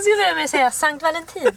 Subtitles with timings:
[0.00, 1.50] Du ska börja med att säga Sankt Valentin.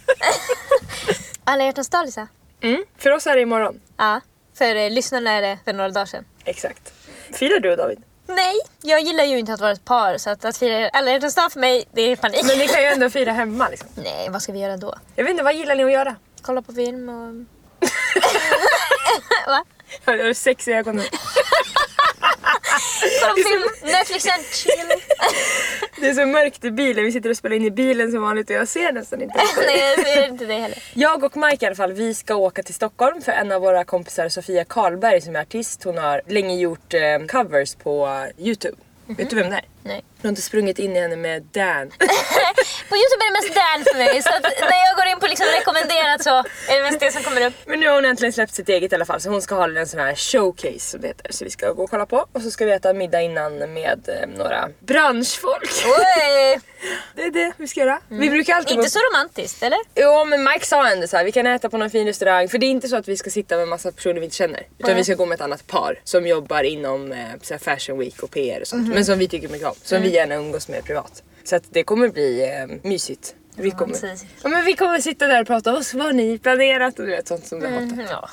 [1.43, 2.28] Alla hjärtans dag Lisa.
[2.62, 2.83] Mm.
[2.97, 3.81] För oss är det imorgon.
[3.97, 4.21] Ja,
[4.58, 6.26] för eh, lyssnarna är det för några dagar sedan.
[6.46, 6.94] Exakt.
[7.33, 8.03] Firar du David?
[8.28, 11.35] Nej, jag gillar ju inte att vara ett par så att, att fira alla hjärtans
[11.35, 12.44] dag för mig, det är panik.
[12.46, 13.90] Men ni kan ju ändå fira hemma liksom.
[13.96, 14.96] Nej, vad ska vi göra då?
[15.15, 16.16] Jag vet inte, vad gillar ni att göra?
[16.41, 17.34] Kolla på film och...
[19.48, 19.66] Va?
[20.05, 21.05] Har du sex i ögonen?
[23.22, 24.91] Kolla på film, Netflixen, chill.
[26.02, 28.50] Det är så mörkt i bilen, vi sitter och spelar in i bilen som vanligt
[28.50, 29.36] och jag ser nästan inte.
[29.58, 30.84] Nej, jag ser inte det heller.
[30.94, 33.84] Jag och Mike i alla fall, vi ska åka till Stockholm för en av våra
[33.84, 38.77] kompisar Sofia Karlberg som är artist, hon har länge gjort eh, covers på Youtube.
[39.05, 39.73] Vet du vem det är?
[39.84, 40.04] Nej.
[40.22, 41.90] Du har inte sprungit in i henne med Dan.
[42.90, 45.28] På Youtube är det mest Dan för mig så att när jag går in på
[45.28, 46.30] liksom rekommenderat så
[46.72, 47.54] är det mest det som kommer upp.
[47.66, 49.80] Men nu har hon äntligen släppt sitt eget i alla fall så hon ska hålla
[49.80, 51.32] en sån här showcase som det heter.
[51.32, 54.00] Så vi ska gå och kolla på och så ska vi äta middag innan med
[54.08, 55.72] eh, några branschfolk.
[55.86, 56.60] Oj!
[57.16, 58.00] Det är det vi ska göra.
[58.08, 59.79] Vi brukar alltid Inte så romantiskt eller?
[59.96, 62.57] Jo men Mike sa ändå så här, vi kan äta på någon fin restaurang för
[62.57, 64.59] det är inte så att vi ska sitta med massa personer vi inte känner.
[64.59, 64.95] Utan Nej.
[64.95, 68.31] vi ska gå med ett annat par som jobbar inom eh, så fashion week och
[68.31, 68.88] PR och sånt.
[68.94, 69.72] Men som vi tycker mycket om.
[69.83, 71.23] Som vi gärna umgås med privat.
[71.43, 73.35] Så att det kommer bli eh, mysigt.
[73.55, 73.97] Vi kommer,
[74.43, 77.11] ja, men vi kommer sitta där och prata om vad har ni planerat och du
[77.11, 77.81] vet sånt som du hatar.
[77.81, 78.29] Mm, ja.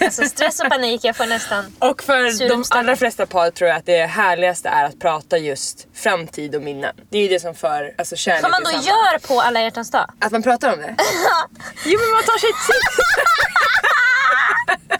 [0.00, 1.64] Alltså stress och panik, jag får nästan...
[1.78, 5.86] Och för de allra flesta par tror jag att det härligaste är att prata just
[5.94, 6.94] framtid och minnen.
[7.10, 9.90] Det är ju det som för alltså, kärlek Som man då gör på alla hjärtans
[9.90, 10.10] dag.
[10.18, 10.94] Att man pratar om det?
[11.84, 12.82] jo men man tar sig tid.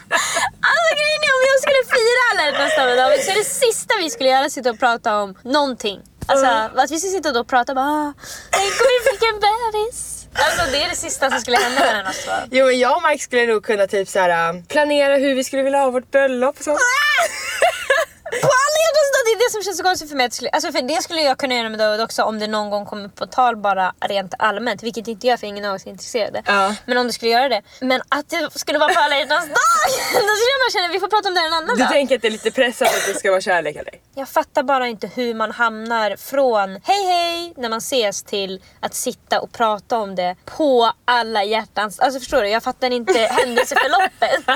[1.01, 3.91] Grejen är om jag skulle fira alla hjärtans dag med David så är det sista
[4.03, 5.99] vi skulle göra sitta och prata om någonting.
[6.25, 6.45] Alltså
[6.81, 8.13] att vi skulle sitta och prata bara "Ah,
[8.51, 10.27] Tänk om vi fick en bebis.
[10.33, 12.31] Alltså det är det sista som skulle hända mellan oss två.
[12.51, 15.43] Jo men jag och Mike skulle nog kunna typ så här, äh, planera hur vi
[15.43, 16.79] skulle vilja ha vårt bröllop och sånt.
[18.31, 20.25] På alla hjärtans dag, det är det som känns så konstigt för mig.
[20.25, 22.69] Att skulle, alltså för det skulle jag kunna göra med David också om det någon
[22.69, 24.83] gång kommer på tal bara rent allmänt.
[24.83, 26.43] Vilket inte gör för ingen av oss är intresserade.
[26.45, 26.75] Ja.
[26.85, 27.61] Men om det skulle göra det.
[27.79, 29.55] Men att det skulle vara på alla hjärtans dag!
[30.13, 31.91] Då skulle jag bara känna vi får prata om det en annan Du dag.
[31.91, 33.93] tänker att det är lite pressat att det ska vara kärlek eller?
[34.15, 38.93] Jag fattar bara inte hur man hamnar från hej hej när man ses till att
[38.93, 41.99] sitta och prata om det på alla hjärtans...
[41.99, 42.49] Alltså förstår du?
[42.49, 44.47] Jag fattar inte händelseförloppet.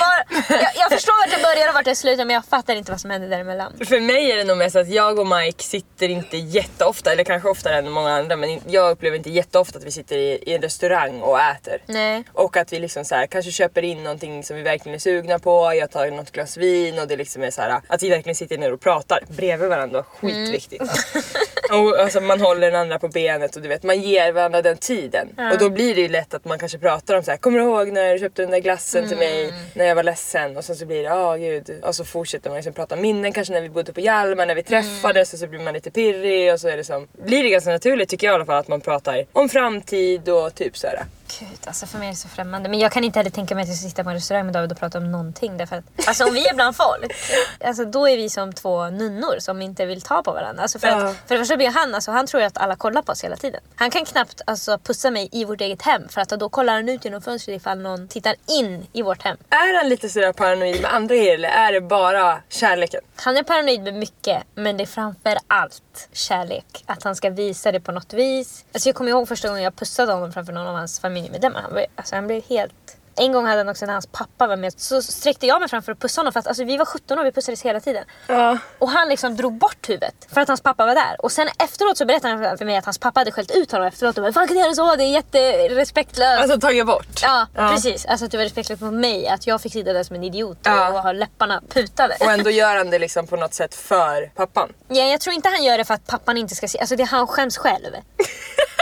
[0.00, 0.24] Var,
[0.62, 3.00] jag, jag förstår vart det börjar och vart det slutar men jag fattar inte vad
[3.00, 3.72] som händer däremellan.
[3.84, 7.48] För mig är det nog mest att jag och Mike sitter inte jätteofta, eller kanske
[7.48, 10.62] oftare än många andra, men jag upplever inte jätteofta att vi sitter i, i en
[10.62, 11.82] restaurang och äter.
[11.86, 12.24] Nej.
[12.32, 15.38] Och att vi liksom så här, kanske köper in någonting som vi verkligen är sugna
[15.38, 18.36] på, jag tar något glas vin och det liksom är så här, att vi verkligen
[18.36, 20.02] sitter ner och pratar bredvid varandra.
[20.02, 20.82] Skitviktigt.
[21.70, 24.76] och alltså, man håller den andra på benet och du vet, man ger varandra den
[24.76, 25.28] tiden.
[25.52, 27.64] Och då blir det ju lätt att man kanske pratar om så här, kommer du
[27.64, 30.56] ihåg när du köpte den där glassen till mig när jag var ledsen?
[30.56, 31.80] Och sen så blir det, ja gud.
[31.82, 34.62] Och så fortsätter man liksom prata minnen kanske när vi bodde på Hjalmar, när vi
[34.62, 37.70] träffades och så blir man lite pirrig och så är det som, blir det ganska
[37.70, 41.04] naturligt tycker jag i alla fall att man pratar om framtid och typ så här.
[41.40, 42.68] Gud, alltså för mig är det så främmande.
[42.68, 44.54] Men jag kan inte heller tänka mig att jag ska sitta på en restaurang med
[44.54, 45.56] David och prata om någonting.
[45.56, 47.12] Därför att, alltså om vi är bland folk,
[47.64, 50.62] alltså då är vi som två nunnor som inte vill ta på varandra.
[50.62, 50.94] Alltså för, Ja.
[51.08, 53.36] att, för det första blir han, alltså, han tror att alla kollar på oss hela
[53.36, 53.60] tiden.
[53.74, 56.88] Han kan knappt alltså, pussa mig i vårt eget hem för att då kollar han
[56.88, 59.36] ut genom fönstret ifall någon tittar in i vårt hem.
[59.50, 63.00] Är han lite sådär paranoid med andra grejer eller är det bara kärleken?
[63.16, 66.82] Han är paranoid med mycket, men det är framför allt kärlek.
[66.86, 68.64] Att han ska visa det på något vis.
[68.72, 71.40] Alltså jag kommer ihåg första gången jag pussade honom framför någon av hans ju med
[71.40, 71.54] dem.
[71.54, 72.96] Han, blev- alltså han blev helt...
[73.16, 75.82] En gång hade han också när hans pappa var med så sträckte jag mig fram
[75.82, 77.80] för att pussa honom för att alltså, vi var 17 år och vi pussades hela
[77.80, 78.04] tiden.
[78.26, 78.58] Ja.
[78.78, 81.16] Och han liksom drog bort huvudet för att hans pappa var där.
[81.18, 83.86] Och sen efteråt så berättade han för mig att hans pappa hade skällt ut honom
[83.88, 84.96] efteråt och bara “Fan kan du göra så?
[84.96, 86.42] Det är jätterespektlöst”.
[86.42, 87.20] Alltså tagit bort?
[87.22, 87.68] ja, Ja.
[87.74, 88.06] precis.
[88.06, 90.58] Alltså att det var respektlöst mot mig att jag fick sitta där som en idiot
[90.62, 90.88] Ja.
[90.88, 92.16] och ha läpparna putade.
[92.20, 94.72] Och ändå gör han det liksom på något sätt för pappan.
[94.88, 96.78] Ja, jag tror inte han gör det för att pappan inte ska se.
[96.78, 97.92] Alltså det är han skäms själv.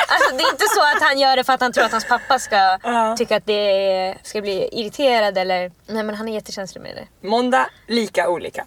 [0.08, 2.04] Alltså det är inte så att han gör det för att han tror att hans
[2.08, 3.14] pappa ska Ja.
[3.18, 5.72] tycka att det ska bli irriterad eller...
[5.86, 7.28] Nej men han är jättekänslig med det.
[7.28, 8.66] Måndag, lika olika.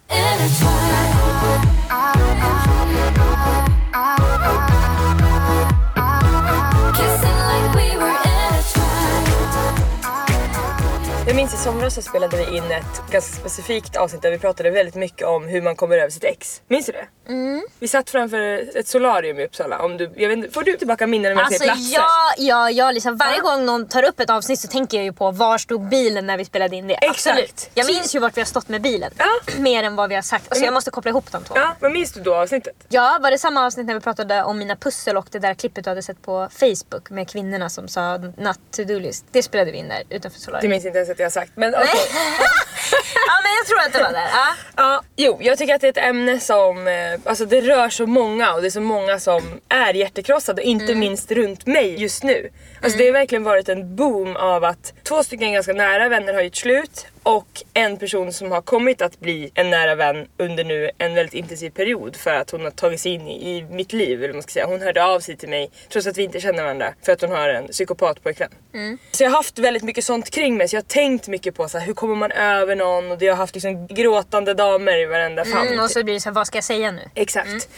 [11.28, 14.70] Jag minns i somras så spelade vi in ett ganska specifikt avsnitt där vi pratade
[14.70, 16.62] väldigt mycket om hur man kommer över sitt ex.
[16.68, 17.06] Minns du det?
[17.80, 19.80] Vi satt framför ett solarium i Uppsala.
[19.80, 21.94] Om du, jag vet, inte- får du tillbaka minnen när man Alltså ser platser?
[21.96, 22.08] ja,
[22.38, 23.42] ja, ja liksom, varje Ja.
[23.44, 26.38] gång någon tar upp ett avsnitt så tänker jag ju på var stod bilen när
[26.38, 26.94] vi spelade in det.
[26.94, 27.28] Exakt.
[27.28, 27.70] Absolut.
[27.74, 29.12] Jag minns ju vart vi har stått med bilen.
[29.18, 29.26] Ja.
[29.58, 30.46] Mer än vad vi har sagt.
[30.50, 31.54] Alltså jag måste koppla ihop de två.
[31.58, 32.76] Ja, vad minns du då avsnittet?
[32.90, 35.84] Ja, var det samma avsnitt när vi pratade om mina pussel och det där klippet
[35.84, 39.26] du hade sett på Facebook med kvinnorna som sa not to do list?
[39.32, 40.70] Det spelade vi in där utanför Det solarium.
[40.70, 41.52] minns inte ens att jag har sagt.
[41.56, 41.86] Men okej.
[43.16, 44.30] men jag tror att det var där.
[44.34, 44.54] Ja.
[44.78, 46.94] Ja, jo, jag tycker att det är ett ämne som, eh,
[47.26, 51.00] alltså det rör så många och det är så många som är hjärtekrossade, inte Mm.
[51.00, 52.50] minst runt mig just nu.
[52.86, 56.42] Alltså det har verkligen varit en boom av att två stycken ganska nära vänner har
[56.42, 60.92] gjort slut och en person som har kommit att bli en nära vän under nu
[60.98, 64.24] en väldigt intensiv period för att hon har tagit sig in i, i mitt liv.
[64.24, 64.66] Eller man ska säga.
[64.66, 67.32] Hon hörde av sig till mig trots att vi inte känner varandra för att hon
[67.32, 68.50] har en psykopatpojkvän.
[69.12, 71.70] Så jag har haft väldigt mycket sånt kring mig så jag har tänkt mycket på
[71.70, 75.06] så här, hur kommer man över någon och jag har haft liksom gråtande damer i
[75.06, 75.68] varenda famn.
[75.68, 77.02] Mm, och så blir det så här, vad ska jag säga nu?
[77.16, 77.70] Exakt.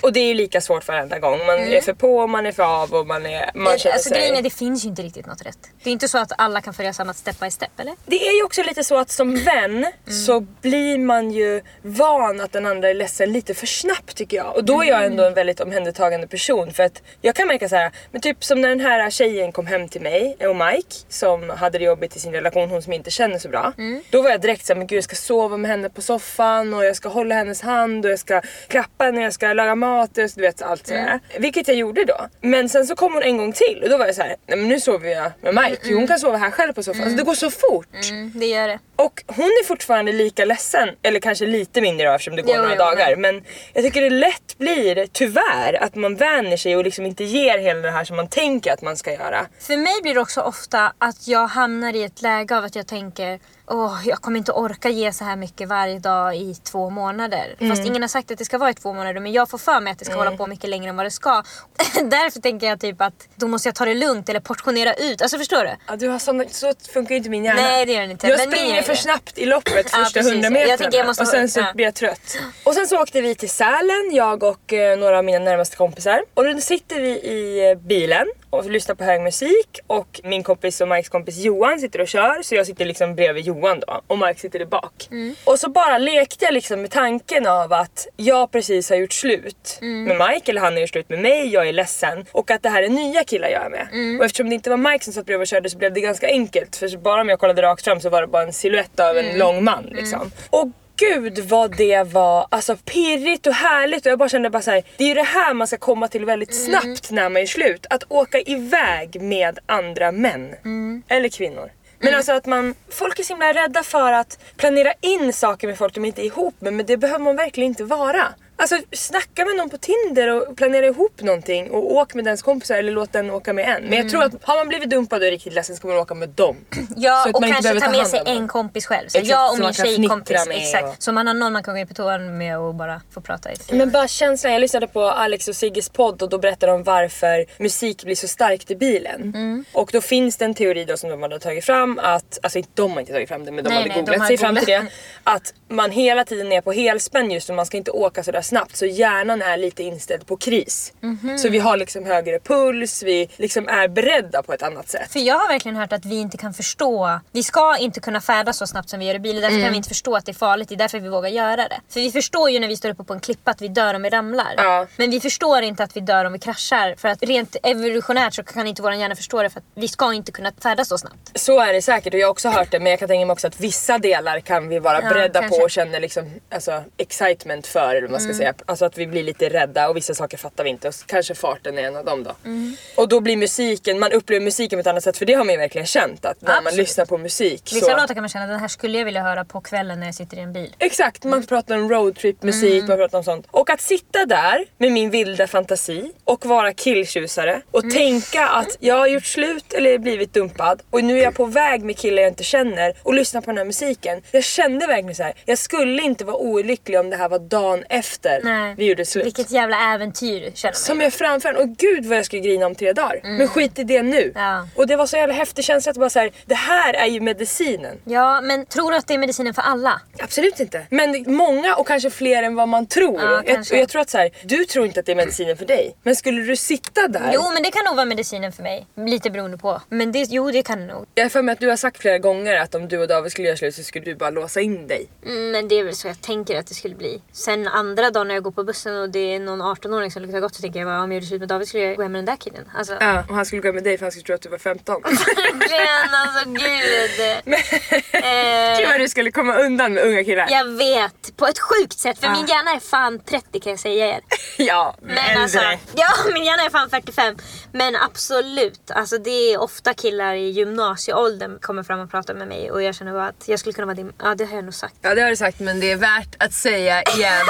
[0.00, 1.38] Och det är ju lika svårt varenda gång.
[1.46, 4.51] Man är för på, man är för av och man, är, man känner alltså sig...
[4.52, 5.58] det finns ju inte riktigt något rätt.
[5.82, 7.94] Det är inte så att alla kan följa samma step by step eller?
[8.06, 12.52] Det är ju också lite så att som vän så blir man ju van att
[12.52, 14.56] den andra är ledsen lite för snabbt tycker jag.
[14.56, 17.76] Och då är jag ändå en väldigt omhändertagande person för att jag kan märka så
[17.76, 21.50] här, men typ som när den här tjejen kom hem till mig och Mike som
[21.50, 23.72] hade det jobbigt i sin relation, hon som inte känner så bra.
[24.10, 26.84] Då var jag direkt såhär, men gud jag ska sova med henne på soffan och
[26.84, 30.28] jag ska hålla hennes hand och jag ska klappa henne, jag ska laga mat och
[30.34, 31.20] du vet allt sådär.
[31.38, 32.28] Vilket jag gjorde då.
[32.40, 34.58] Men sen så kom hon en gång till och då var jag så här, nej
[34.58, 37.02] men nu sover jag med Mike, hon kan sova här själv på soffan.
[37.02, 38.10] Alltså det går så fort.
[38.10, 38.78] Mm, det gör det.
[38.96, 42.62] Och hon är fortfarande lika ledsen, eller kanske lite mindre då, eftersom det går Jo,
[42.62, 43.16] några jo, dagar.
[43.16, 43.42] Men
[43.72, 47.80] jag tycker det lätt blir, tyvärr, att man vänjer sig och liksom inte ger hela
[47.80, 49.46] det här som man tänker att man ska göra.
[49.60, 52.86] För mig blir det också ofta att jag hamnar i ett läge av att jag
[52.86, 57.54] tänker Åh, jag kommer inte orka ge så här mycket varje dag i två månader.
[57.58, 57.76] Mm.
[57.76, 59.80] Fast ingen har sagt att det ska vara i två månader men jag får för
[59.80, 61.42] mig att det ska hålla på mycket längre än vad det ska.
[61.94, 65.22] Därför tänker jag typ att då måste jag ta det lugnt eller portionera ut.
[65.22, 65.70] Alltså förstår du?
[65.88, 67.60] Ja, du har såna, så funkar ju inte min hjärna.
[67.60, 68.26] Nej, det gör den inte.
[68.26, 70.32] Jag Men springer för snabbt i loppet Ja, första precis.
[70.32, 71.72] hundra metrarna och sen så ja.
[71.74, 72.38] blir jag trött.
[72.64, 76.22] Och sen så åkte vi till Sälen, jag och eh, några av mina närmaste kompisar.
[76.34, 80.80] Och då sitter vi i eh, bilen och lyssnar på hög musik och min kompis
[80.80, 84.18] och Mikes kompis Johan sitter och kör så jag sitter liksom bredvid Johan då och
[84.18, 85.08] Mike sitter där bak.
[85.10, 85.34] Mm.
[85.44, 89.78] Och så bara lekte jag liksom med tanken av att jag precis har gjort slut
[89.82, 90.04] Mm.
[90.04, 92.68] med Mike eller han har gjort slut med mig, jag är ledsen och att det
[92.68, 93.88] här är nya killar jag är med.
[93.92, 94.18] Mm.
[94.18, 96.26] Och eftersom det inte var Mike som satt bredvid och körde så blev det ganska
[96.26, 99.16] enkelt för bara om jag kollade rakt fram så var det bara en silhuett av
[99.16, 99.30] Mm.
[99.30, 100.30] en lång man liksom.
[100.50, 100.68] Och
[101.02, 104.82] gud vad det var alltså pirrigt och härligt och jag bara kände bara så här,
[104.96, 106.80] det är ju det här man ska komma till väldigt Mm.
[106.80, 107.86] snabbt när man är slut.
[107.90, 110.54] Att åka iväg med andra män.
[110.64, 111.02] Mm.
[111.08, 111.70] Eller kvinnor.
[111.98, 115.78] Men alltså att man, folk är så himla rädda för att planera in saker med
[115.78, 118.24] folk de inte är ihop med men det behöver man verkligen inte vara.
[118.62, 122.76] Alltså snacka med någon på Tinder och planera ihop någonting och åk med dens kompisar
[122.76, 123.82] eller låt den åka med en.
[123.84, 126.14] Men jag tror att har man blivit dumpad och är riktigt ledsen ska man åka
[126.14, 126.56] med dem.
[126.96, 129.08] Ja Så och kanske ta med sig en kompis själv.
[129.08, 130.46] Så Exakt, jag och min tjejkompis.
[130.50, 130.84] Exakt.
[130.88, 133.52] och- Så man har någon man kan gå på toan med och bara få prata
[133.52, 133.54] i.
[133.72, 137.46] Men bara känslan, jag lyssnade på Alex och Sigges podd och då berättade de varför
[137.62, 139.20] musik blir så starkt i bilen.
[139.22, 139.64] Mm.
[139.72, 142.70] Och då finns det en teori då som de hade tagit fram att, alltså inte
[142.74, 144.38] de har inte tagit fram det men de Nej, hade nej, de googlat har sig
[144.38, 144.76] fram till det.
[144.76, 144.92] googlat.
[145.24, 148.76] Att man hela tiden är på helspänn just och man ska inte åka sådär snabbt
[148.76, 150.92] så hjärnan är lite inställd på kris.
[151.00, 151.38] Mhm.
[151.38, 155.12] Så vi har liksom högre puls, vi liksom är beredda på ett annat sätt.
[155.12, 158.56] För jag har verkligen hört att vi inte kan förstå, vi ska inte kunna färdas
[158.58, 159.42] så snabbt som vi gör i bilen.
[159.42, 159.64] Därför Mm.
[159.64, 161.80] kan vi inte förstå att det är farligt, det är därför vi vågar göra det.
[161.88, 164.02] För vi förstår ju när vi står uppe på en klippa att vi dör om
[164.02, 164.54] vi ramlar.
[164.56, 164.86] Ja.
[164.96, 166.94] Men vi förstår inte att vi dör om vi kraschar.
[166.98, 170.12] För att rent evolutionärt så kan inte vår hjärna förstå det för att vi ska
[170.14, 171.30] inte kunna färdas så snabbt.
[171.34, 173.32] Så är det säkert och jag har också hört det men jag kan tänka mig
[173.32, 175.58] också att vissa delar kan vi vara Ja, beredda kanske.
[175.58, 178.36] på och känna liksom, alltså, excitement för eller vad man ska Mm.
[178.42, 178.54] Säga.
[178.66, 181.78] Alltså att vi blir lite rädda och vissa saker fattar vi inte och kanske farten
[181.78, 182.30] är en av dem då.
[182.44, 182.76] Mm.
[182.96, 185.52] Och då blir musiken, man upplever musiken på ett annat sätt för det har man
[185.54, 186.78] ju verkligen känt att när man Absolut.
[186.88, 187.96] lyssnar på musik Vissa så...
[187.96, 190.36] låtar kan man känna den här skulle jag vilja höra på kvällen när jag sitter
[190.36, 190.74] i en bil.
[190.78, 192.86] Exakt, man pratar om roadtrip musik, Mm.
[192.88, 193.46] man pratar om sånt.
[193.50, 197.94] Och att sitta där med min vilda fantasi och vara killtjusare och Mm.
[197.96, 201.84] tänka att jag har gjort slut eller blivit dumpad och nu är jag på väg
[201.84, 204.22] med killar jag inte känner och lyssna på den här musiken.
[204.30, 205.32] Jag kände verkligen så här.
[205.44, 208.74] jag skulle inte vara olycklig om det här var dagen efter Nej.
[208.78, 209.26] vi gjorde slut.
[209.26, 211.04] Vilket jävla äventyr känner man Som ju.
[211.04, 211.56] jag framför en.
[211.56, 213.20] och gud vad jag skulle grina om tre dagar.
[213.22, 214.22] Men skit i det nu.
[214.22, 214.32] Mm.
[214.34, 214.68] Ja.
[214.76, 217.20] Och det var så jävla häftig känsla att bara så här, det här är ju
[217.20, 217.98] medicinen.
[218.04, 220.00] Ja, men tror du att det är medicinen för alla?
[220.18, 220.86] Absolut inte.
[220.90, 223.20] Men många och kanske fler än vad man tror.
[223.22, 225.56] Ja, jag, och jag tror att så här, du tror inte att det är medicinen
[225.56, 225.96] för dig.
[226.02, 227.30] Men skulle du sitta där.
[227.34, 228.86] Jo, men det kan nog vara medicinen för mig.
[228.96, 229.80] Lite beroende på.
[229.88, 231.06] Men det, jo, det kan det nog.
[231.14, 233.32] Jag har för mig att du har sagt flera gånger att om du och David
[233.32, 235.06] skulle göra slut så skulle du bara låsa in dig.
[235.26, 237.22] Mm, Men det är väl så jag tänker att det skulle bli.
[237.32, 240.40] Sen andra dagar när jag går på bussen och det är någon 18-åring som luktar
[240.40, 242.12] gott så tänker jag bara om jag gjorde slut med David skulle jag gå hem
[242.12, 242.70] med den där killen.
[242.78, 244.58] Alltså, Ja, och han skulle gå med dig för han skulle tro att du var
[244.58, 245.02] 15.
[245.02, 247.54] verkligen alltså gud.
[248.24, 250.46] Eh, Gud vad du skulle komma undan med unga killar.
[250.50, 252.32] jag vet, på ett sjukt sätt för Ja.
[252.32, 254.20] min hjärna är fan 30 kan jag säga er.
[254.58, 255.42] Ja, Men äldre.
[255.42, 255.58] alltså,
[255.94, 257.36] ja min hjärna är fan 45.
[257.72, 262.70] Men absolut, alltså det är ofta killar i gymnasieåldern kommer fram och pratar med mig
[262.70, 264.74] och jag känner bara att jag skulle kunna vara din, ja det har jag nog
[264.74, 264.94] sagt.
[265.02, 267.46] Ja det har du sagt men det är värt att säga igen.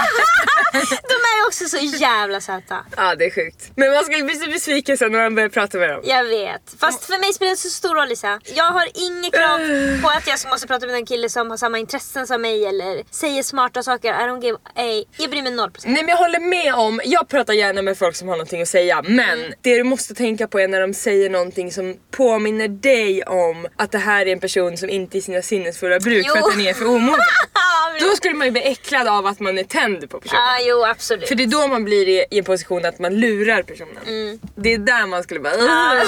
[1.13, 2.77] De är också så jävla söta.
[2.97, 3.71] ja det är sjukt.
[3.77, 6.01] Men man skulle bli så besviken sen när man börjar prata med dem.
[6.05, 6.63] Jag vet.
[6.81, 8.41] Fast för mig spelar det så stor roll Lisa.
[8.55, 9.59] Jag har inget krav
[10.03, 13.03] på att jag måste prata med en kille som har samma intressen som mig eller
[13.11, 14.09] säger smarta saker.
[14.09, 15.05] I don't give a...
[15.17, 15.95] Jag bryr mig noll procent.
[15.95, 18.69] Nej men jag håller med om, jag pratar gärna med folk som har någonting att
[18.69, 23.23] säga men det du måste tänka på är när de säger någonting som påminner dig
[23.23, 26.39] om att det här är en person som inte är i sina sinnesfulla bruk för
[26.39, 26.47] Jo.
[26.47, 27.21] att den är för omogen.
[28.01, 30.42] Då skulle man ju bli äcklad av att man är tänd på personen.
[30.43, 31.29] Ja, jo absolut.
[31.29, 34.39] För det är då man blir i, i en position att man lurar personen.
[34.55, 35.57] Det är där man skulle bara...
[35.57, 35.95] Ja.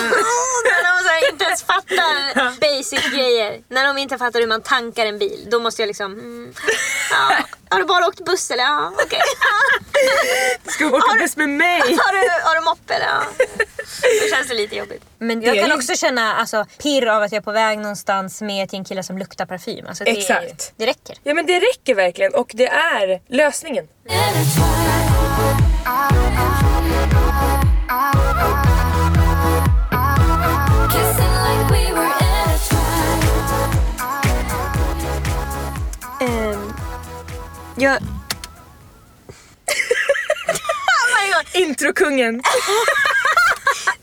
[0.83, 3.61] när de inte ens fattar basic grejer.
[3.69, 5.47] När de inte fattar hur man tankar en bil.
[5.51, 6.13] Då måste jag liksom...
[6.13, 6.55] Mm,
[7.11, 7.37] ja.
[7.75, 8.65] Har du bara åkt buss eller?
[8.65, 9.21] Ja, okej.
[10.67, 11.81] Ska du åka buss med mig?
[11.81, 13.07] Har du, har du moppe eller?
[13.07, 13.23] Ja.
[14.23, 15.03] Då känns det lite jobbigt.
[15.19, 18.43] Men jag kan ju- också känna alltså, pirr av att jag är på väg någonstans
[18.43, 19.87] med ett gäng killar som luktar parfym.
[19.89, 20.73] Alltså, det, Exakt.
[20.77, 21.17] det räcker.
[21.23, 23.89] Ja men det räcker verkligen och det är lösningen.
[24.09, 24.65] Kissing
[37.85, 38.03] jag...
[38.03, 38.11] oh.
[41.61, 42.43] Introkungen.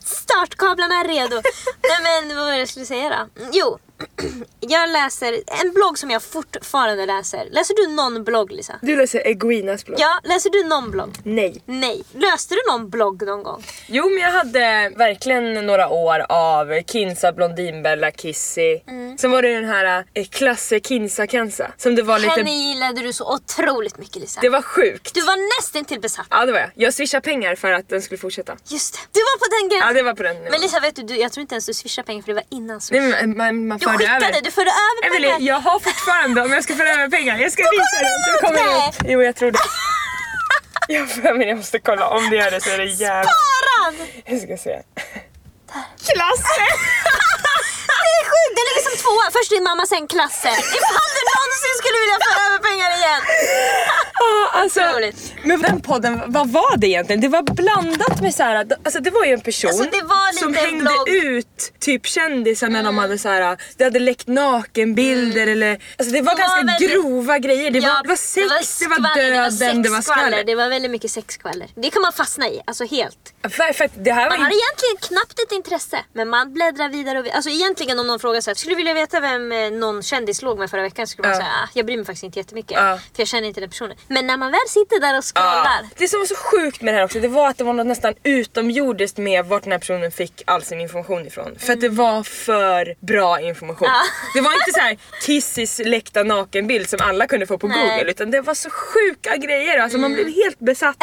[0.06, 1.42] Startkablarna är redo.
[1.84, 3.44] Nej men vad var det jag skulle säga då?
[3.52, 3.80] Jo,
[4.60, 7.48] jag läser en blogg som jag fortfarande läser.
[7.52, 8.74] Läser du någon blogg Lisa?
[8.82, 10.00] Du läser Eguinas blogg.
[10.00, 11.18] Ja, läser du någon blogg?
[11.24, 11.62] Nej.
[11.66, 12.04] Nej.
[12.14, 13.64] Läste du någon blogg någon gång?
[13.88, 18.80] Jo men jag hade verkligen några år av Kinsa, Blondinbella, Kissy.
[19.18, 21.72] Sen var det den här eh, Klasse Kinsa Kensa.
[21.78, 22.32] Som det var lite...
[22.32, 24.42] Henne gillade du så otroligt mycket Lisa.
[24.42, 25.14] Det var sjukt.
[25.14, 26.28] Du var nästan till besatt.
[26.30, 26.70] Ja det var jag.
[26.76, 28.58] Jag swishade pengar för att den skulle fortsätta.
[28.68, 29.00] Just det.
[29.12, 29.88] Du var på den gränsen.
[29.88, 30.52] Ja det var på den nivån.
[30.52, 32.82] Men Lisa vet du, jag tror inte ens du swishade pengar för det var innan
[32.82, 33.00] swish.
[33.00, 34.42] Nej, men man, man du förde över.
[34.42, 35.48] du förde över Emelie, pengar.
[35.48, 37.38] jag har fortfarande om jag ska föra över pengar.
[37.38, 38.36] Jag ska visa dig.
[38.36, 38.88] upp kommer det?
[38.88, 38.96] upp.
[39.12, 39.60] Jo jag tror det.
[40.88, 42.08] Jag för mig jag måste kolla.
[42.08, 43.32] Om det gör det så är det jävligt.
[43.32, 44.08] Paran!
[44.26, 44.82] Jag ska se.
[46.14, 46.62] Klasse!
[48.12, 49.26] Det är sjukt, det ligger som tvåa.
[49.38, 50.58] Först din mamma, sen klassen.
[50.78, 53.22] Ifall du någonsin skulle vilja föra över pengar igen.
[54.24, 54.82] Ja, alltså,
[55.44, 57.22] men den podden, vad var det egentligen?
[57.22, 60.40] Det var blandat med så här, alltså det var ju en person Alltså, det var
[60.40, 61.10] som hängde blogg.
[61.10, 61.38] Mm.
[61.38, 66.22] ut typ kändisar när de hade så här, det hade läckt nakenbilder eller alltså det
[66.22, 67.72] var Det var ganska väldigt- grova grejer.
[67.72, 68.36] Det, var, det var sex,
[68.80, 70.44] det var, skvaller, döden, det var skvaller.
[70.44, 71.68] Det var väldigt mycket sexskvaller.
[71.76, 73.18] Det kan man fastna i, alltså helt.
[73.44, 77.20] För, för det här var Man har egentligen knappt ett intresse, men man bläddrar vidare
[77.20, 77.36] och vidare.
[77.36, 80.42] Alltså egentligen om någon frågar så här, skulle du vilja veta vem eh, någon kändis
[80.42, 81.08] låg med förra veckan?
[81.08, 81.44] Skulle man Ja.
[81.44, 82.72] säga, ah, jag bryr mig faktiskt inte jättemycket.
[82.72, 82.98] Ja.
[83.16, 83.98] För jag känner inte den personen.
[84.08, 85.88] Men när man väl sitter där och scrollar.
[85.98, 87.88] Det som var så sjukt med det här också, det var att det var något
[87.88, 91.56] nästan utomjordiskt med vart den här personen fick all sin information ifrån.
[91.60, 93.88] För att det var för bra information.
[93.92, 94.02] Ja.
[94.34, 97.78] Det var inte så här Kissys läckta nakenbild som alla kunde få på Nej.
[97.84, 97.98] Mm.
[97.98, 99.80] google utan det var så sjuka grejer.
[99.80, 100.98] Alltså man blev helt besatt.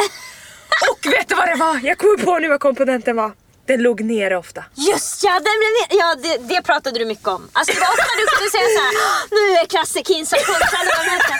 [0.90, 1.80] Och vet du vad det var?
[1.82, 3.32] Jag kommer på nu vad komponenten var.
[3.68, 4.60] Den låg nere ofta.
[4.90, 5.88] Just ja, den blev ner.
[6.00, 7.42] ja det, det pratade du mycket om.
[7.52, 8.92] Alltså det var ofta du kunde säga såhär,
[9.36, 9.66] nu är
[10.50, 11.30] kontra Lönnroth.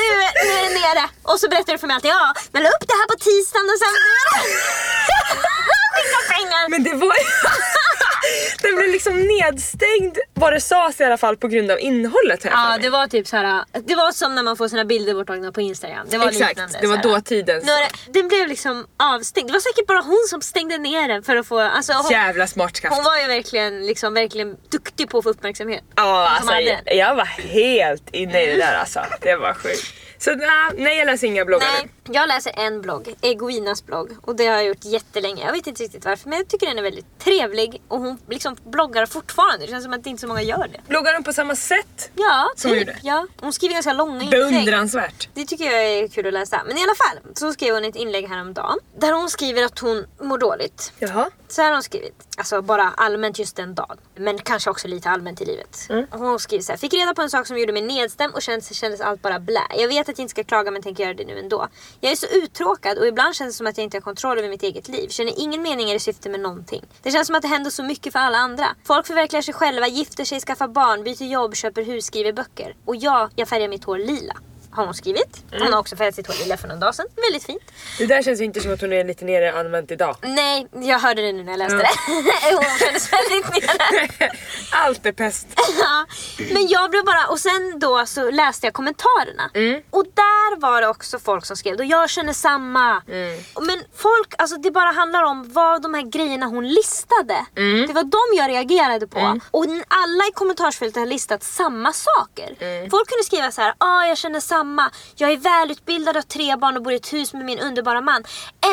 [0.00, 0.06] nu,
[0.46, 1.04] nu är det nere.
[1.30, 3.66] Och så berättade du för mig alltid, ja men la upp det här på tisdagen
[3.72, 3.94] och sen
[5.94, 6.62] skicka pengar.
[6.72, 7.16] Men det var...
[8.62, 12.78] Den blev liksom nedstängd vad det sades i alla fall på grund av innehållet Ja
[12.82, 16.06] det var typ såhär, det var som när man får sina bilder borttagna på Instagram.
[16.10, 16.78] Det var Exakt, liknande.
[16.80, 17.64] det var dåtidens.
[18.08, 19.48] Den blev liksom avstängd.
[19.48, 21.58] Det var säkert bara hon som stängde ner den för att få...
[21.58, 22.94] Alltså, hon, Jävla smart skaft.
[22.94, 25.84] hon var ju verkligen, liksom, verkligen duktig på att få uppmärksamhet.
[25.96, 26.52] Ja, alltså,
[26.86, 29.00] jag var helt inne i det där alltså.
[29.20, 29.94] Det var sjukt.
[30.24, 30.34] Så
[30.76, 34.16] nej, jag läser inga bloggar Nej, jag läser en blogg, Egoinas blogg.
[34.22, 35.44] Och det har jag gjort jättelänge.
[35.44, 37.82] Jag vet inte riktigt varför men jag tycker den är väldigt trevlig.
[37.88, 39.66] Och hon liksom bloggar fortfarande.
[39.66, 40.80] Det känns som att inte så många gör det.
[40.88, 42.10] Bloggar de på samma sätt?
[42.14, 42.88] Ja, Som hon typ.
[42.88, 42.98] gjorde.
[43.02, 43.26] Ja.
[43.40, 44.30] Hon skriver ganska långa inlägg.
[44.30, 45.28] Beundransvärt.
[45.34, 46.62] Det tycker jag är kul att läsa.
[46.66, 48.78] Men i alla fall så skrev hon ett inlägg häromdagen.
[48.98, 50.92] Där hon skriver att hon mår dåligt.
[50.98, 51.30] Jaha.
[51.52, 52.14] Så här har hon skrivit.
[52.36, 53.96] Alltså bara allmänt just den dagen.
[54.14, 55.88] Men kanske också lite allmänt i livet.
[56.10, 56.76] Hon skriver så här.
[56.76, 59.62] Fick reda på en sak som gjorde mig nedstämd och kändes, kändes allt bara blä.
[59.78, 61.68] Jag vet att jag inte ska klaga men tänker göra det nu ändå.
[62.00, 64.48] Jag är så uttråkad och ibland känns det som att jag inte har kontroll över
[64.48, 65.08] mitt eget liv.
[65.08, 66.84] Känner ingen mening eller syfte med någonting.
[67.02, 68.66] Det känns som att det händer så mycket för alla andra.
[68.84, 72.76] Folk förverkligar sig själva, gifter sig, skaffar barn, byter jobb, köper hus, skriver böcker.
[72.84, 74.36] Och jag, jag färgar mitt hår lila.
[74.72, 75.44] Har hon skrivit.
[75.52, 75.62] Mm.
[75.64, 77.06] Hon har också färgat sitt hår lila för någon dag sedan.
[77.16, 77.62] Väldigt fint.
[77.98, 80.16] Det där känns ju inte som att hon är lite nere använt idag.
[80.22, 81.88] Nej, jag hörde det nu när jag läste det.
[82.54, 84.30] hon kändes väldigt nere.
[84.72, 85.46] Allt är pest.
[85.78, 86.06] Ja,
[86.52, 89.50] men jag blev bara, och sen då så läste jag kommentarerna.
[89.90, 93.02] Och där var det också folk som skrev, och jag känner samma.
[93.60, 97.46] Men folk, alltså det bara handlar om vad de här grejerna hon listade.
[97.86, 99.18] Det var de jag reagerade på.
[99.50, 102.46] Och n- alla i kommentarsfältet har listat samma saker.
[102.90, 104.61] Folk kunde skriva så här, ah, jag känner samma.
[105.16, 108.24] Jag är välutbildad, har tre barn och bor i ett hus med min underbara man.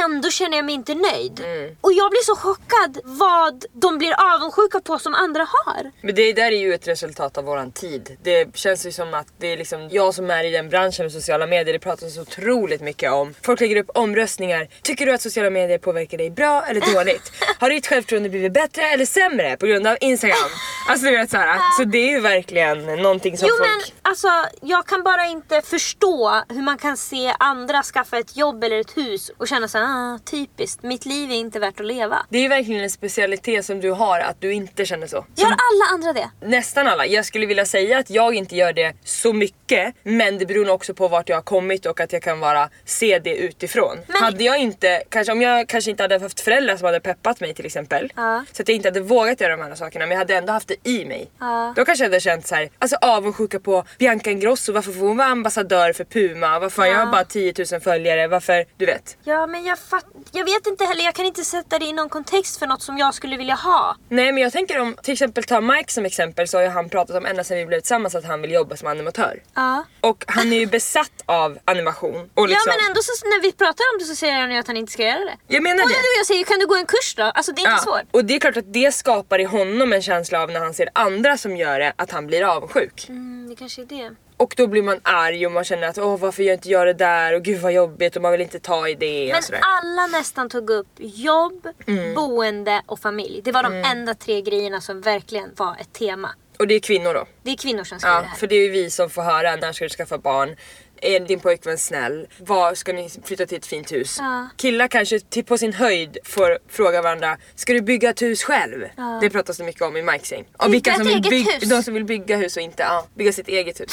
[0.05, 1.39] Ändå känner jag mig inte nöjd.
[1.81, 5.91] Och jag blir så chockad vad de blir avundsjuka på som andra har.
[6.01, 8.17] Men det där är ju ett resultat av våran tid.
[8.23, 11.11] Det känns ju som att det är liksom jag som är i den branschen med
[11.11, 13.33] sociala medier, det pratas så otroligt mycket om.
[13.41, 14.67] Folk lägger upp omröstningar.
[14.81, 17.31] Tycker du att sociala medier påverkar dig bra eller dåligt?
[17.59, 20.49] Har ditt självförtroende blivit bättre eller sämre på grund av Instagram?
[20.89, 23.69] Alltså du vet såhär, så det är ju verkligen någonting som Jo folk...
[23.69, 24.27] men alltså
[24.61, 28.97] jag kan bara inte förstå hur man kan se andra skaffa ett jobb eller ett
[28.97, 32.25] hus och känna såhär, ah, typiskt, mitt liv är inte värt att leva.
[32.29, 35.25] Det är verkligen en specialitet som du har att du inte känner så.
[35.35, 36.47] Gör alla andra det?
[36.47, 37.05] Nästan alla.
[37.05, 40.75] Jag skulle vilja säga att jag inte gör det så mycket men det beror nog
[40.75, 43.97] också på vart jag har kommit och att jag kan vara se det utifrån.
[44.07, 47.39] Men- Hade jag inte, kanske om jag kanske inte hade haft föräldrar som hade peppat
[47.41, 48.43] mig till exempel Ja.
[48.51, 50.67] så att jag inte hade vågat göra de här sakerna men jag hade ändå haft
[50.67, 51.31] det i mig.
[51.39, 51.73] Ja.
[51.75, 55.17] Då kanske jag hade känt så här, alltså avundsjuka på Bianca Ingrosso, varför får hon
[55.17, 56.59] vara ambassadör för Puma?
[56.59, 56.99] Varför har Ja.
[56.99, 58.27] jag bara 10 000 följare?
[58.27, 59.17] Varför, du vet.
[59.23, 62.09] Ja men jag fatt, jag vet inte heller, jag kan inte sätta det i någon
[62.09, 63.95] kontext för något som jag skulle vilja ha.
[64.09, 66.89] Nej men jag tänker om till exempel ta Mike som exempel så har ju han
[66.89, 69.41] pratat om ända sedan vi blev tillsammans att han vill jobba som animatör.
[69.55, 69.85] Ja.
[70.01, 72.29] Och han är ju besatt av animation.
[72.33, 74.57] Och liksom, Ja men ändå så, när vi pratar om det så säger han ju
[74.57, 75.37] att han inte ska göra det.
[75.47, 75.95] Jag menar Och det.
[76.17, 77.23] jag säger, kan du gå en kurs då?
[77.23, 78.01] Alltså det är inte svårt.
[78.11, 80.89] Och det är klart att det skapar i honom en känsla av när han ser
[80.93, 83.05] andra som gör det att han blir avundsjuk.
[83.09, 84.11] Mm, det kanske är det.
[84.39, 86.87] Och då blir man arg och man känner att åh varför gör jag inte jag
[86.87, 90.07] det där och gud vad jobbigt och man vill inte ta i det Men alla
[90.07, 92.13] nästan tog upp jobb, Mm.
[92.15, 93.41] boende och familj.
[93.43, 96.29] Det var de enda tre grejerna som verkligen var ett tema.
[96.59, 97.25] Och det är kvinnor då.
[97.43, 98.35] Det är kvinnor som skriver Ja, det här.
[98.37, 100.55] för det är ju vi som får höra när ska du skaffa barn.
[101.01, 102.27] Är din pojkvän snäll?
[102.37, 104.17] Var ska ni flytta till ett fint hus?
[104.19, 104.47] Ja.
[104.57, 108.85] Killar kanske till på sin höjd får fråga varandra Ska du bygga ett hus själv?
[108.97, 109.19] Ja.
[109.21, 110.33] Det pratas det mycket om i Mikes.
[110.57, 111.69] Och vilka som vill bygga, hus.
[111.69, 113.89] de som vill bygga hus och inte ja, bygga sitt eget hus.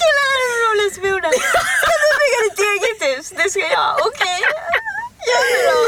[0.00, 1.38] Killar är roligaste.
[1.80, 3.26] Ska du bygga ditt eget hus?
[3.36, 3.96] Det ska jag.
[4.06, 4.40] Okej.
[5.28, 5.78] Gör det då.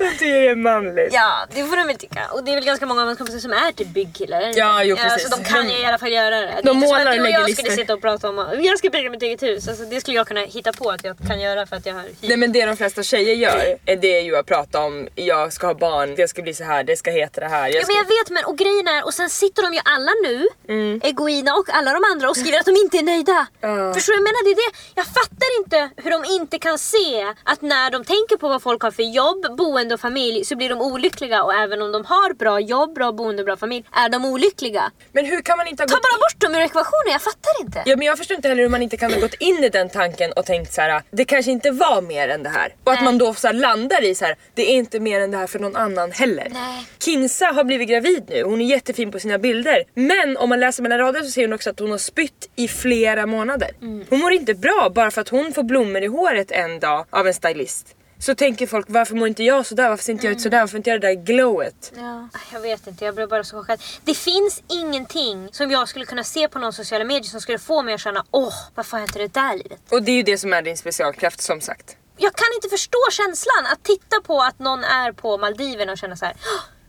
[0.00, 1.08] De tycker det är manligt.
[1.12, 2.28] Ja, det får de väl tycka.
[2.32, 4.52] Och det är väl ganska många av ens kompisar som är typ byggkillar.
[4.54, 5.30] Ja, jo, precis.
[5.30, 6.46] så de kan ju i alla fall göra det.
[6.46, 6.60] det.
[6.62, 7.82] De är inte målar att du och och lägger jag skulle listor.
[7.82, 9.68] sitta och prata om att jag ska bygga mitt eget hus.
[9.68, 12.02] Alltså, det skulle jag kunna hitta på att jag kan göra för att jag har
[12.02, 12.16] hyrt.
[12.20, 15.66] Nej men det de flesta tjejer gör är det ju att prata om jag ska
[15.66, 17.68] ha barn, det ska bli så här, det ska heta det här.
[17.68, 17.92] Jag Ja ska...
[17.92, 21.00] men jag vet men och grejen är, och sen sitter de ju alla nu, Mm.
[21.04, 23.46] Egoina och alla de andra och skriver att de inte är nöjda.
[23.60, 23.94] Ja.
[23.94, 24.44] Förstår du vad jag menar?
[24.44, 24.76] Det är det.
[24.94, 28.82] Jag fattar inte hur de inte kan se att när de tänker på vad folk
[28.82, 32.34] har för jobb, boende och familj så blir de olyckliga och även om de har
[32.34, 34.90] bra jobb, bra boende och bra familj är de olyckliga.
[35.12, 37.52] Men hur kan man inte ha Ta gått bara bort dem ur ekvationen, jag fattar
[37.60, 37.82] inte.
[37.86, 39.88] Ja men jag förstår inte heller hur man inte kan ha gått in i den
[39.88, 42.74] tanken och tänkt så här: det kanske inte var mer än det här.
[42.84, 43.04] Och att Nej.
[43.04, 45.58] man då så landar i så här: det är inte mer än det här för
[45.58, 46.48] någon annan heller.
[46.50, 46.86] Nej.
[47.04, 49.84] Kinsa har blivit gravid nu, hon är jättefin på sina bilder.
[49.94, 52.68] Men om man läser mellan raderna så ser hon också att hon har spytt i
[52.68, 53.70] flera månader.
[53.82, 54.06] Mm.
[54.10, 57.26] Hon mår inte bra bara för att hon får blommor i håret en dag av
[57.26, 57.94] en stylist.
[58.20, 60.76] Så tänker folk varför mår inte jag sådär, varför ser inte jag ut sådär, varför
[60.76, 61.92] inte jag det där glowet?
[61.96, 63.82] Ja, jag vet inte, jag blev bara så chockad.
[64.04, 67.82] Det finns ingenting som jag skulle kunna se på någon sociala medier som skulle få
[67.82, 69.80] mig att känna åh, varför har jag inte det där livet?
[69.90, 71.96] Och det är ju det som är din specialkraft som sagt.
[72.16, 76.16] jag kan inte förstå känslan att titta på att någon är på Maldiverna och känna
[76.16, 76.34] så här.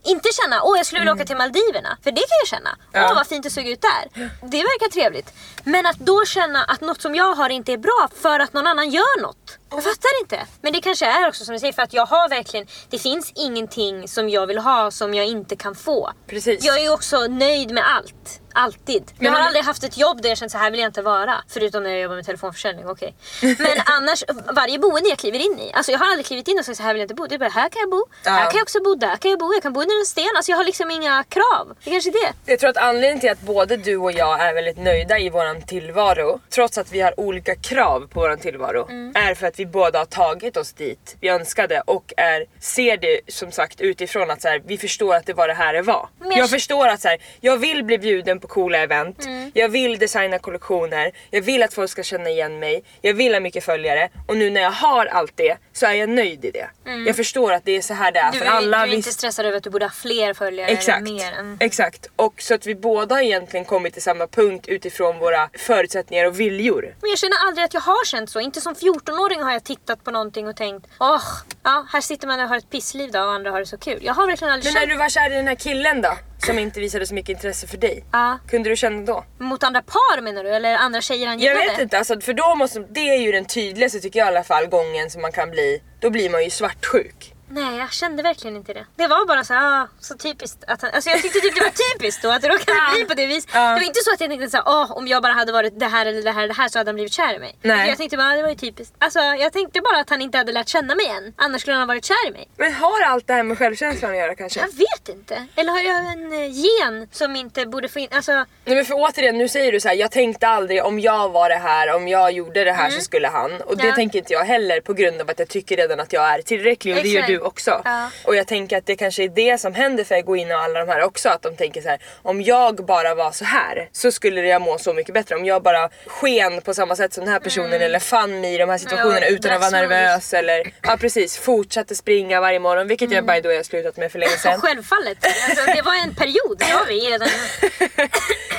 [0.04, 2.76] Inte känna åh jag skulle vilja åka till Maldiverna, för det kan jag känna.
[2.92, 3.08] Ja.
[3.10, 4.28] Åh vad fint det såg ut där.
[4.40, 5.32] Det verkar trevligt.
[5.64, 8.66] Men att då känna att något som jag har inte är bra för att någon
[8.66, 9.58] annan gör något.
[9.70, 10.46] Jag fattar inte.
[10.60, 13.32] Men det kanske är också som du säger för att jag har verkligen, det finns
[13.34, 16.12] ingenting som jag vill ha som jag inte kan få.
[16.26, 16.64] Precis.
[16.64, 18.41] Jag är ju också nöjd med allt.
[18.54, 19.02] Alltid.
[19.06, 20.88] Jag Men har man- aldrig haft ett jobb där jag känt så här vill jag
[20.88, 21.34] inte vara.
[21.48, 23.14] Förutom när jag jobbar med telefonförsäljning, okej.
[23.42, 25.72] Men annars, varje boende jag kliver in i.
[25.74, 27.26] Alltså jag har aldrig klivit in och sagt så här vill jag inte bo.
[27.26, 28.30] Det är bara här kan jag bo, Ja.
[28.30, 30.28] här kan jag också bo, där kan jag bo, jag kan bo under en sten.
[30.36, 31.76] Alltså jag har liksom inga krav.
[31.84, 32.32] Det kanske är det.
[32.52, 35.62] Jag tror att anledningen till att både du och jag är väldigt nöjda i våran
[35.62, 39.12] tillvaro, trots att vi har olika krav på våran tillvaro, Mm.
[39.16, 43.20] är för att vi båda har tagit oss dit vi önskade och är, ser det
[43.28, 46.08] som sagt utifrån att så här, vi förstår att det var det här det var.
[46.18, 49.24] Men jag- Jag förstår att så här, jag vill bli bjuden på coola event.
[49.24, 49.50] Mm.
[49.54, 51.12] Jag vill designa kollektioner.
[51.30, 52.84] Jag vill att folk ska känna igen mig.
[53.00, 54.08] Jag vill ha mycket följare.
[54.28, 56.68] Och nu när jag har allt det så är jag nöjd i det.
[57.06, 58.32] Jag förstår att det är så här det är Mm.
[58.32, 58.86] Du, för alla.
[58.86, 61.02] du är inte stressad över att du borde ha fler följare Exakt.
[61.02, 61.32] mer.
[61.32, 61.56] Mm.
[61.60, 62.06] Exakt.
[62.16, 66.40] Och så att vi båda har egentligen kommit till samma punkt utifrån våra förutsättningar och
[66.40, 66.94] viljor.
[67.00, 68.40] Men jag känner aldrig att jag har känt så.
[68.40, 71.22] Inte som 14-åring har jag tittat på någonting och tänkt åh,
[71.62, 73.98] ja här sitter man och har ett pissliv då och andra har det så kul.
[74.02, 76.12] Jag har verkligen aldrig Men när känt du var kär i den här killen då?
[76.46, 78.04] Som inte visade så mycket intresse för dig.
[78.12, 78.38] Ja.
[78.48, 79.24] Kunde du känna då?
[79.38, 80.50] mot andra par menar du?
[80.50, 81.70] Eller andra tjejer han Jag gillade?
[81.70, 84.44] vet inte, alltså, för då måste, det är ju den tydligaste tycker jag i alla
[84.44, 85.82] fall gången som man kan bli.
[86.00, 87.31] Då blir man ju svartsjuk.
[87.54, 88.86] Nej jag kände verkligen inte det.
[88.96, 91.94] Det var bara så ah, så typiskt att han, alltså jag tyckte typ det var
[91.94, 93.50] typiskt då att det råkade bli på det viset.
[93.54, 93.60] Ja.
[93.68, 95.80] Det var inte så att jag tänkte så här, åh om jag bara hade varit
[95.80, 97.56] det här eller det här eller det här så hade han blivit kär i mig.
[97.62, 97.88] Nej.
[97.88, 98.94] Jag tänkte bara, ah, det var ju typiskt.
[98.98, 101.34] Alltså jag tänkte bara att han inte hade lärt känna mig än.
[101.36, 102.48] Annars skulle han ha varit kär i mig.
[102.56, 104.60] Men har allt det här med självkänslan att göra kanske?
[104.60, 105.46] Jag vet inte.
[105.56, 108.94] Eller har jag en eh, gen som inte borde få in, alltså Nej men för
[108.96, 112.08] återigen, nu säger du så här: jag tänkte aldrig om jag var det här, om
[112.08, 113.52] jag gjorde det här så skulle han.
[113.60, 113.86] Och det Mm.
[113.90, 113.94] Ja.
[113.94, 116.96] tänker inte jag heller på grund av att jag tycker redan att jag är tillräcklig
[116.96, 117.32] och det gör Exakt.
[117.32, 117.82] du också.
[117.84, 118.10] Ja.
[118.24, 120.88] Och jag tänker att det kanske är det som händer för Egoina och alla de
[120.92, 121.28] här också.
[121.28, 124.78] Att de tänker så här: om jag bara var så här så skulle jag må
[124.78, 125.34] så mycket bättre.
[125.36, 128.58] Om jag bara sken på samma sätt som den här personen eller fann mig i
[128.58, 129.22] de här situationerna Mm.
[129.22, 133.42] Ja, utan att vara nervös eller ja precis fortsatte springa varje morgon vilket jag by
[133.42, 134.60] the way har slutat med för länge sedan.
[134.60, 135.18] självfallet.
[135.48, 137.28] Alltså, det var en period, det har vi redan.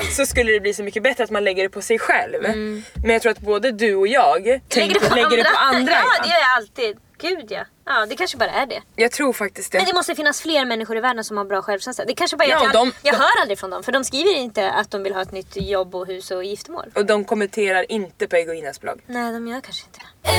[0.18, 2.42] så skulle det bli så mycket bättre att man lägger det på sig själv.
[2.96, 5.94] Men jag tror att både du och jag tänker, lägger det på andra.
[5.94, 6.24] Ja, ja.
[6.24, 6.98] det gör jag alltid.
[7.30, 7.66] Gud ja.
[7.86, 8.82] Ja, det kanske bara är det.
[8.96, 9.78] Jag tror faktiskt det.
[9.78, 12.06] Men det måste finnas fler människor i världen som har bra självkänsla.
[12.06, 13.84] Det kanske bara är Ja, att jag, de- jag de- hör aldrig från dem.
[13.84, 16.92] För de skriver inte att de vill ha ett nytt jobb och hus och giftermål.
[16.96, 19.02] Och de kommenterar inte på Egoinas blogg.
[19.08, 20.34] Nej, de gör kanske inte det.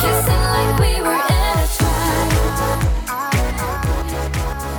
[0.00, 1.19] Kissing like we were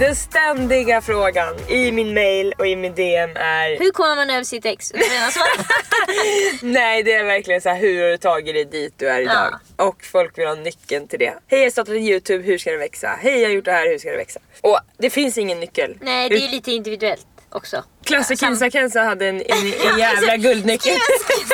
[0.02, 4.44] Den ständiga frågan i min mail och i min DM är Hur kommer man över
[4.44, 4.92] sitt ex?
[6.62, 9.60] Nej det är verkligen så här hur har du tagit dig dit du är idag?
[9.78, 11.34] Och folk vill ha nyckeln till det.
[11.48, 13.08] Hej jag har startat en youtube, hur ska det växa?
[13.22, 14.40] Hej jag har gjort det här, hur ska det växa?
[14.62, 15.98] Och det finns ingen nyckel.
[16.02, 17.84] Nej, det är ju lite individuellt också.
[18.06, 19.58] Klasse Kinsa Kensa hade en, en,
[19.92, 20.94] en jävla guldnyckel.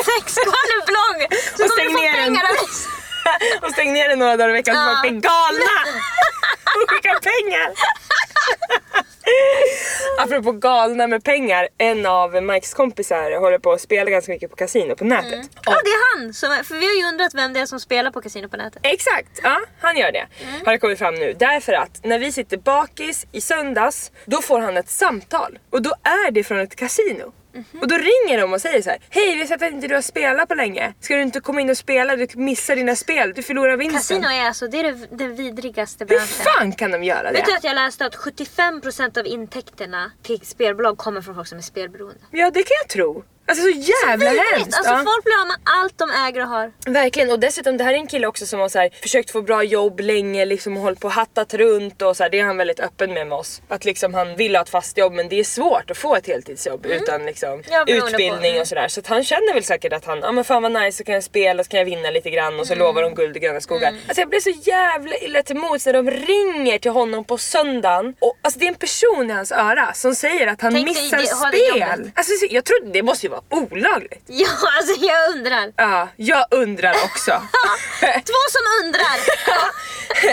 [0.05, 1.33] Sexskåleblogg!
[1.57, 2.87] Så Och kommer du få pengar av oss.
[3.61, 4.87] och stäng ner den några dagar i veckan så Ja.
[5.01, 5.77] folk blir galna
[6.75, 7.73] och skickar pengar.
[10.19, 14.55] Apropå galna med pengar, en av Mikes kompisar håller på att spela ganska mycket på
[14.55, 15.49] kasino på nätet.
[15.65, 16.33] Ja, det är han!
[16.33, 18.79] Som, för vi har ju undrat vem det är som spelar på kasino på nätet.
[18.83, 20.27] Exakt, ja han gör det.
[20.43, 20.65] Mm.
[20.65, 21.33] Har det kommit fram nu.
[21.33, 25.59] Därför att när vi sitter bakis i söndags, då får han ett samtal.
[25.69, 27.33] Och då är det från ett kasino.
[27.57, 27.81] Mhm.
[27.81, 29.95] Och då ringer de och säger så här: Hej vi har sett att inte du
[29.95, 30.93] har spelat på länge.
[30.99, 32.15] Ska du inte komma in och spela?
[32.15, 34.21] Du missar dina spel, du förlorar vinsten.
[34.21, 36.27] Kasino är alltså det är det vidrigaste Hur branschen.
[36.27, 37.37] fan kan de göra det?
[37.37, 41.57] Vet du att jag läste att 75% av intäkterna till spelbolag kommer från folk som
[41.57, 42.19] är spelberoende?
[42.31, 43.23] Ja det kan jag tro.
[43.47, 44.51] Alltså så jävla Vidrigt!
[44.55, 44.77] hemskt.
[44.77, 44.97] Alltså ja.
[44.97, 46.71] folk blir av med allt de äger och har.
[46.85, 49.41] Verkligen och dessutom det här är en kille också som har så här, försökt få
[49.41, 52.43] bra jobb länge liksom och hållit på och hattat runt och så här, det är
[52.43, 53.61] han väldigt öppen med med oss.
[53.67, 56.27] Att liksom han vill ha ett fast jobb men det är svårt att få ett
[56.27, 57.63] heltidsjobb utan liksom Mm.
[57.69, 58.59] Ja, beroende utbildning på.
[58.61, 58.87] och sådär.
[58.87, 61.13] Så att han känner väl säkert att han, ja men fan vad nice så kan
[61.15, 62.85] jag spela så kan jag vinna lite grann och så Mm.
[62.85, 63.87] lovar de guld och gröna skogar.
[64.07, 68.15] Alltså jag blir så jävla illa till mods när de ringer till honom på söndagen
[68.19, 71.03] och alltså det är en person i hans öra som säger att han Tänk dig
[71.03, 71.25] missar det
[71.73, 72.11] spel.
[72.15, 74.23] Alltså jag tror det måste ju vara olagligt.
[74.27, 74.47] Ja,
[74.77, 75.73] alltså jag undrar.
[75.75, 77.31] Ja, jag undrar också.
[78.01, 79.17] Två som undrar!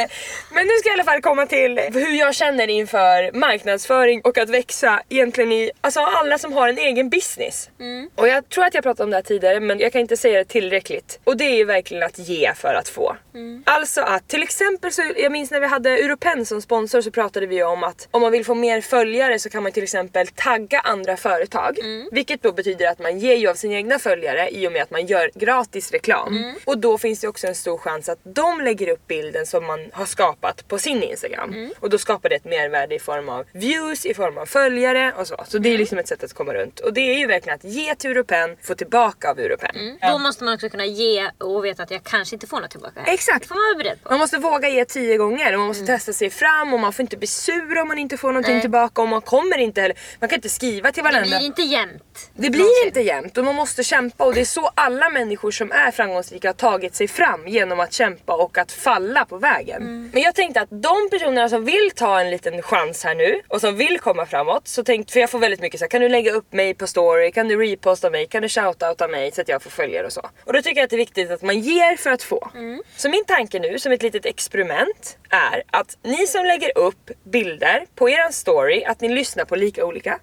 [0.55, 4.38] Men nu ska jag i alla fall komma till hur jag känner inför marknadsföring och
[4.38, 7.71] att växa egentligen i, alltså alla som har en egen business.
[8.14, 10.38] Och jag tror att jag pratade om det här tidigare men jag kan inte säga
[10.38, 11.21] det tillräckligt.
[11.25, 13.17] Och det är ju verkligen att ge för att få.
[13.64, 17.47] Alltså att till exempel så, jag minns när vi hade Europen som sponsor så pratade
[17.47, 20.81] vi om att om man vill få mer följare så kan man till exempel tagga
[20.81, 21.79] andra företag.
[22.12, 24.90] Vilket då betyder att man ger ju av sina egna följare i och med att
[24.90, 26.54] man gör gratis reklam.
[26.64, 29.87] Och då finns det också en stor chans att de lägger upp bilden som man
[29.92, 31.70] har skapat på sin Instagram.
[31.80, 35.26] Och då skapar det ett mervärde i form av views, i form av följare och
[35.26, 35.44] så.
[35.48, 36.80] Så det är liksom ett sätt att komma runt.
[36.80, 39.98] Och det är ju verkligen att ge till Europen, få tillbaka av Europen.
[40.02, 43.00] Då måste man också kunna ge och veta att jag kanske inte får något tillbaka.
[43.00, 43.14] här.
[43.14, 43.40] Exakt.
[43.42, 44.11] Det får man vara beredd på.
[44.11, 47.02] Man måste våga ge tio gånger och man måste testa sig fram och man får
[47.02, 48.61] inte bli sur om man inte får någonting Nej.
[48.61, 51.37] tillbaka och man kommer inte heller, man kan inte skriva till Det varandra.
[51.38, 52.30] blir inte jämnt.
[52.35, 55.73] Det blir inte jämnt och man måste kämpa och det är så alla människor som
[55.73, 59.55] är framgångsrika har tagit sig fram genom att kämpa och att falla på vägen.
[59.55, 60.11] vägen.
[60.12, 63.61] Men jag tänkte att de personerna som vill ta en liten chans här nu och
[63.61, 66.09] som vill komma framåt, så tänkte, för jag får väldigt mycket så här, kan du
[66.09, 69.49] lägga upp mig på story, kan du reposta mig, kan du shoutouta mig så att
[69.49, 70.31] jag får följare och så.
[70.44, 72.51] Och då tycker jag att det är viktigt att man ger för att få.
[72.97, 77.87] Så min tanke nu som ett litet experiment är att ni som lägger upp bilder
[77.94, 80.20] på eran story, att ni lyssnar på lika olika.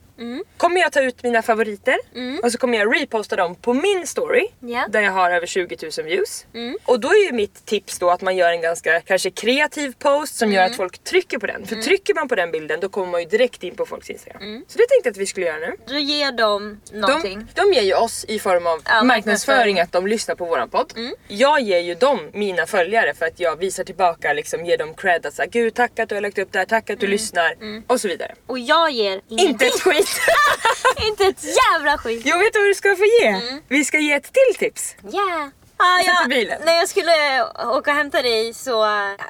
[0.57, 1.95] Kommer jag ta ut mina favoriter
[2.43, 4.85] och så kommer jag reposta dem på min story Ja.
[4.89, 6.45] där jag har över 20 000 views.
[6.85, 10.35] Och då är ju mitt tips då att man gör en ganska kanske kreativ post
[10.35, 11.65] som gör att folk trycker på den.
[11.65, 14.41] För trycker man på den bilden då kommer man ju direkt in på folks Instagram.
[14.67, 15.75] Så det tänkte jag att vi skulle göra nu.
[15.87, 17.47] Du ger dem någonting.
[17.55, 20.69] De, de ger ju oss i form av Ja, marknadsföring att de lyssnar på våran
[20.69, 20.93] podd.
[21.27, 25.25] Jag ger ju dem mina följare för att jag visar tillbaka, liksom ger dem cred
[25.25, 27.55] att säga gud tack att du har lagt upp det här, tack att du lyssnar
[27.87, 28.35] och så vidare.
[28.47, 30.07] Och jag ger Inte ett skit!
[31.07, 32.25] inte ett jävla skit.
[32.25, 33.41] Jag vet vad du ska få ge.
[33.67, 34.95] Vi ska ge ett till tips.
[35.13, 35.47] Yeah.
[35.83, 36.61] Ah, Sätt i ja, bilen.
[36.65, 37.43] när jag skulle
[37.77, 38.85] åka och hämta dig så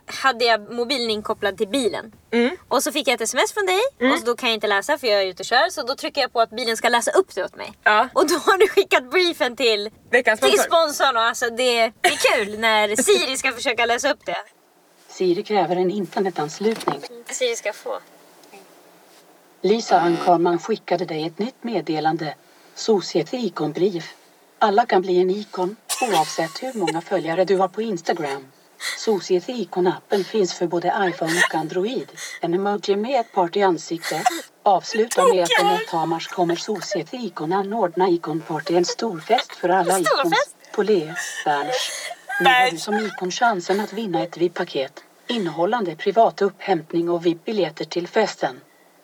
[0.05, 2.11] hade jag mobilen inkopplad till bilen.
[2.31, 2.57] Mm.
[2.67, 4.97] Och så fick jag ett sms från dig och så då kan jag inte läsa
[4.97, 5.69] för jag är ute och kör.
[5.69, 7.73] Så då trycker jag på att bilen ska läsa upp det åt mig.
[7.83, 8.09] Ja.
[8.13, 10.63] Och då har du skickat briefen till, Veckans till sponsor.
[10.63, 14.37] sponsorn och alltså det, det är kul när Siri ska försöka läsa upp det.
[15.09, 17.01] Siri kräver en internetanslutning.
[17.29, 17.99] Siri ska få.
[19.63, 22.35] Lisa Ankarman skickade dig ett nytt meddelande.
[22.75, 24.15] Societ ikonbrief.
[24.59, 28.45] Alla kan bli en ikon oavsett hur många följare du har på Instagram.
[28.97, 32.07] Societ ikon-appen finns för både iPhone och Android.
[32.41, 34.23] En emoji med ett party-ansikte.
[34.63, 39.69] Avsluta med att den 8 mars kommer Societ ikon anordna ikonparty, en stor fest för
[39.69, 40.55] alla fest?
[40.75, 41.13] på Le
[41.45, 42.11] Berns.
[42.41, 47.85] Nu har du som ikon chansen att vinna ett VIP-paket innehållande privat upphämtning och VIP-biljetter
[47.85, 48.59] till festen.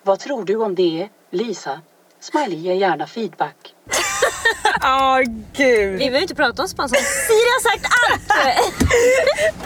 [0.08, 1.82] Vad tror du om det, Lisa?
[2.20, 3.76] Smiley ger gärna feedback.
[4.84, 5.20] Åh
[5.54, 5.92] gud.
[5.92, 7.00] Vi behöver inte prata om sponsorn.
[7.00, 8.32] Siri har sagt allt!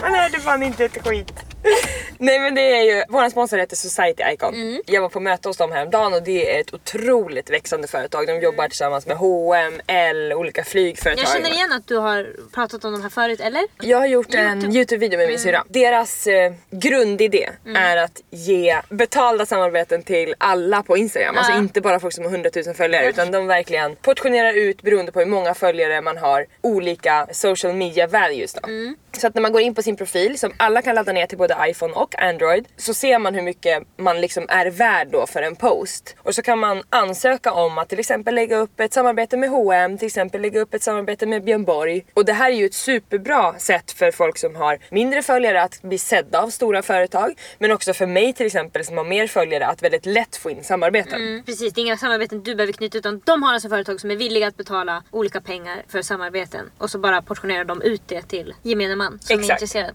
[0.02, 1.32] Man hörde fan inte ett skit.
[2.22, 4.54] Nej men det är ju, vår sponsor heter Society Icon.
[4.54, 4.82] Mm.
[4.86, 8.26] Jag var på möte hos dem häromdagen och det är ett otroligt växande företag.
[8.26, 11.22] De jobbar tillsammans med H&M, L, olika flygföretag.
[11.24, 13.62] Jag känner igen att du har pratat om de här förut, eller?
[13.80, 15.64] Jag har gjort en Youtube-video med min syrra.
[15.68, 21.36] Deras eh, grundidé är att ge betalda samarbeten till alla på Instagram.
[21.36, 21.58] Alltså Ja.
[21.58, 25.18] inte bara folk som har 100 000 följare utan de verkligen portionerar ut beroende på
[25.18, 28.60] hur många följare man har olika social media values då.
[29.18, 31.38] Så att när man går in på sin profil som alla kan ladda ner till
[31.38, 35.42] både iPhone och Android så ser man hur mycket man liksom är värd då för
[35.42, 36.16] en post.
[36.18, 39.98] Och så kan man ansöka om att till exempel lägga upp ett samarbete med H&M,
[39.98, 42.04] till exempel lägga upp ett samarbete med Björn Borg.
[42.14, 45.82] Och det här är ju ett superbra sätt för folk som har mindre följare att
[45.82, 47.34] bli sedda av stora företag.
[47.58, 50.64] Men också för mig till exempel som har mer följare att väldigt lätt få in
[50.64, 51.20] samarbeten.
[51.20, 54.10] Mm, precis, det är inga samarbeten du behöver knyta utan de har alltså företag som
[54.10, 58.22] är villiga att betala olika pengar för samarbeten och så bara portionerar de ut det
[58.22, 59.62] till gemene man som är Exakt.
[59.62, 59.94] intresserad.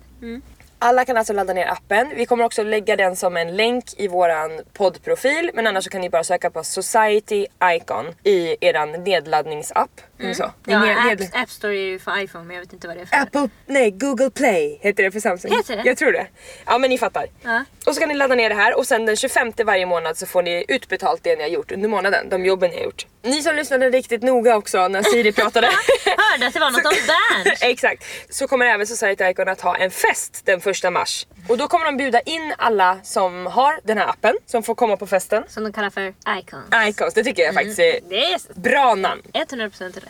[0.79, 2.11] Alla kan alltså ladda ner appen.
[2.15, 5.51] Vi kommer också lägga den som en länk i våran poddprofil.
[5.53, 9.89] Men annars så kan ni bara söka på Society Icon i eran nedladdningsapp.
[10.19, 10.35] Mm.
[10.35, 10.51] Så.
[10.65, 13.01] Ja, Ned- App, App Store är ju för iPhone men jag vet inte vad det
[13.01, 13.17] är för.
[13.17, 15.51] Apple, nej Google Play heter det för Samsung.
[15.55, 15.81] Heter det?
[15.85, 16.27] Jag tror det.
[16.65, 17.25] Ja men ni fattar.
[17.43, 17.63] Ja.
[17.85, 20.25] Och så kan ni ladda ner det här och sen den 25 varje månad så
[20.25, 22.29] får ni utbetalt det ni har gjort under månaden.
[22.29, 23.05] De jobben ni har gjort.
[23.21, 25.67] Ni som lyssnade riktigt noga också när Siri pratade.
[26.31, 26.91] Hörde att det var något om
[27.43, 27.61] Berns.
[27.61, 28.03] Exakt.
[28.29, 31.27] Så kommer även Society Icon att ha en fest den första mars.
[31.49, 34.97] Och då kommer de bjuda in alla som har den här appen som får komma
[34.97, 35.43] på festen.
[35.47, 36.65] Som de kallar för Icons.
[36.89, 39.21] Icons, det tycker jag faktiskt är är bra namn.
[39.33, 40.03] 100% rätt.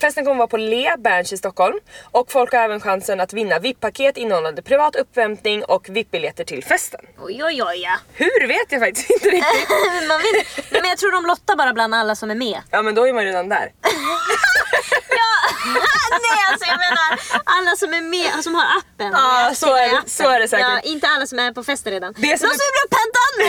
[0.00, 3.58] Festen kommer vara på Le Berns i Stockholm och folk har även chansen att vinna
[3.58, 7.00] VIP-paket innehållande privat uppvärmning och VIP-biljetter till festen.
[7.18, 7.96] Oj oj oj ja.
[8.14, 9.68] Hur vet jag faktiskt inte riktigt.
[10.08, 12.58] Man vet, men jag tror de lottar bara bland alla som är med.
[12.70, 13.72] Ja men då är man redan där.
[16.26, 17.08] Nej alltså jag menar
[17.44, 19.12] alla som är med, som har appen.
[19.12, 20.08] Ja, så är appen.
[20.10, 20.66] så är det säkert.
[20.68, 22.12] Ja, inte alla som är på festen redan.
[22.16, 23.44] Det är Någon som som är- vill bli pentad nu!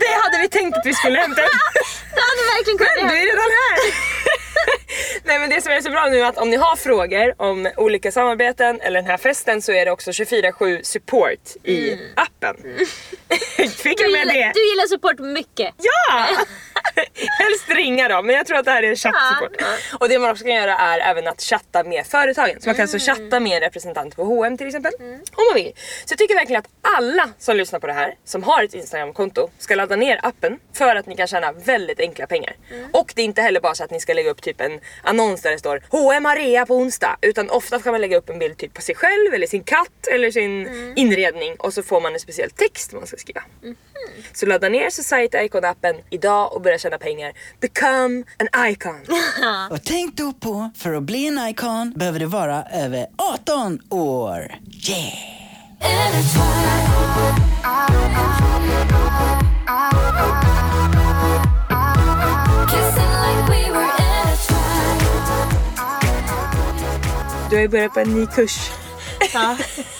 [0.00, 1.42] Det hade vi tänkt att vi skulle hämta.
[2.14, 3.78] Det hade verkligen Men kunnat du är redan här!
[5.24, 7.68] Nej men det som är så bra nu är att om ni har frågor om
[7.76, 12.56] olika samarbeten eller den här festen så är det också 24-7 support i appen.
[13.76, 14.52] Fick jag du, med gillar, det?
[14.54, 15.74] du gillar support mycket.
[15.78, 16.28] Ja!
[17.38, 19.56] Helst ringa då, men jag tror att det här är chattsupport.
[19.58, 22.60] Ja, Och det man också kan göra är även att chatta med företagen.
[22.60, 24.92] Så man kan alltså chatta med en representant på H&M till exempel.
[25.00, 25.72] Om man vill.
[26.04, 29.48] Så jag tycker verkligen att alla som lyssnar på det här, som har ett Instagramkonto,
[29.58, 32.56] ska ladda ner appen för att ni kan tjäna väldigt enkla pengar.
[32.92, 35.42] Och det är inte heller bara så att ni ska lägga upp typ en annons
[35.42, 37.16] där det står H&M har rea på onsdag.
[37.20, 40.06] Utan ofta kan man lägga upp en bild typ på sig själv eller sin katt
[40.12, 43.42] eller sin inredning och så får man en speciell text man ska skriva.
[44.32, 47.32] Så ladda ner Society Icon-appen idag och börja tjäna pengar.
[47.60, 49.00] Become an icon.
[49.70, 54.54] Och tänk då på, för att bli en icon behöver du vara över 18 år.
[54.88, 55.44] Yeah!
[67.50, 68.70] Du har ju börjat på en ny kurs.
[69.34, 69.56] Ja.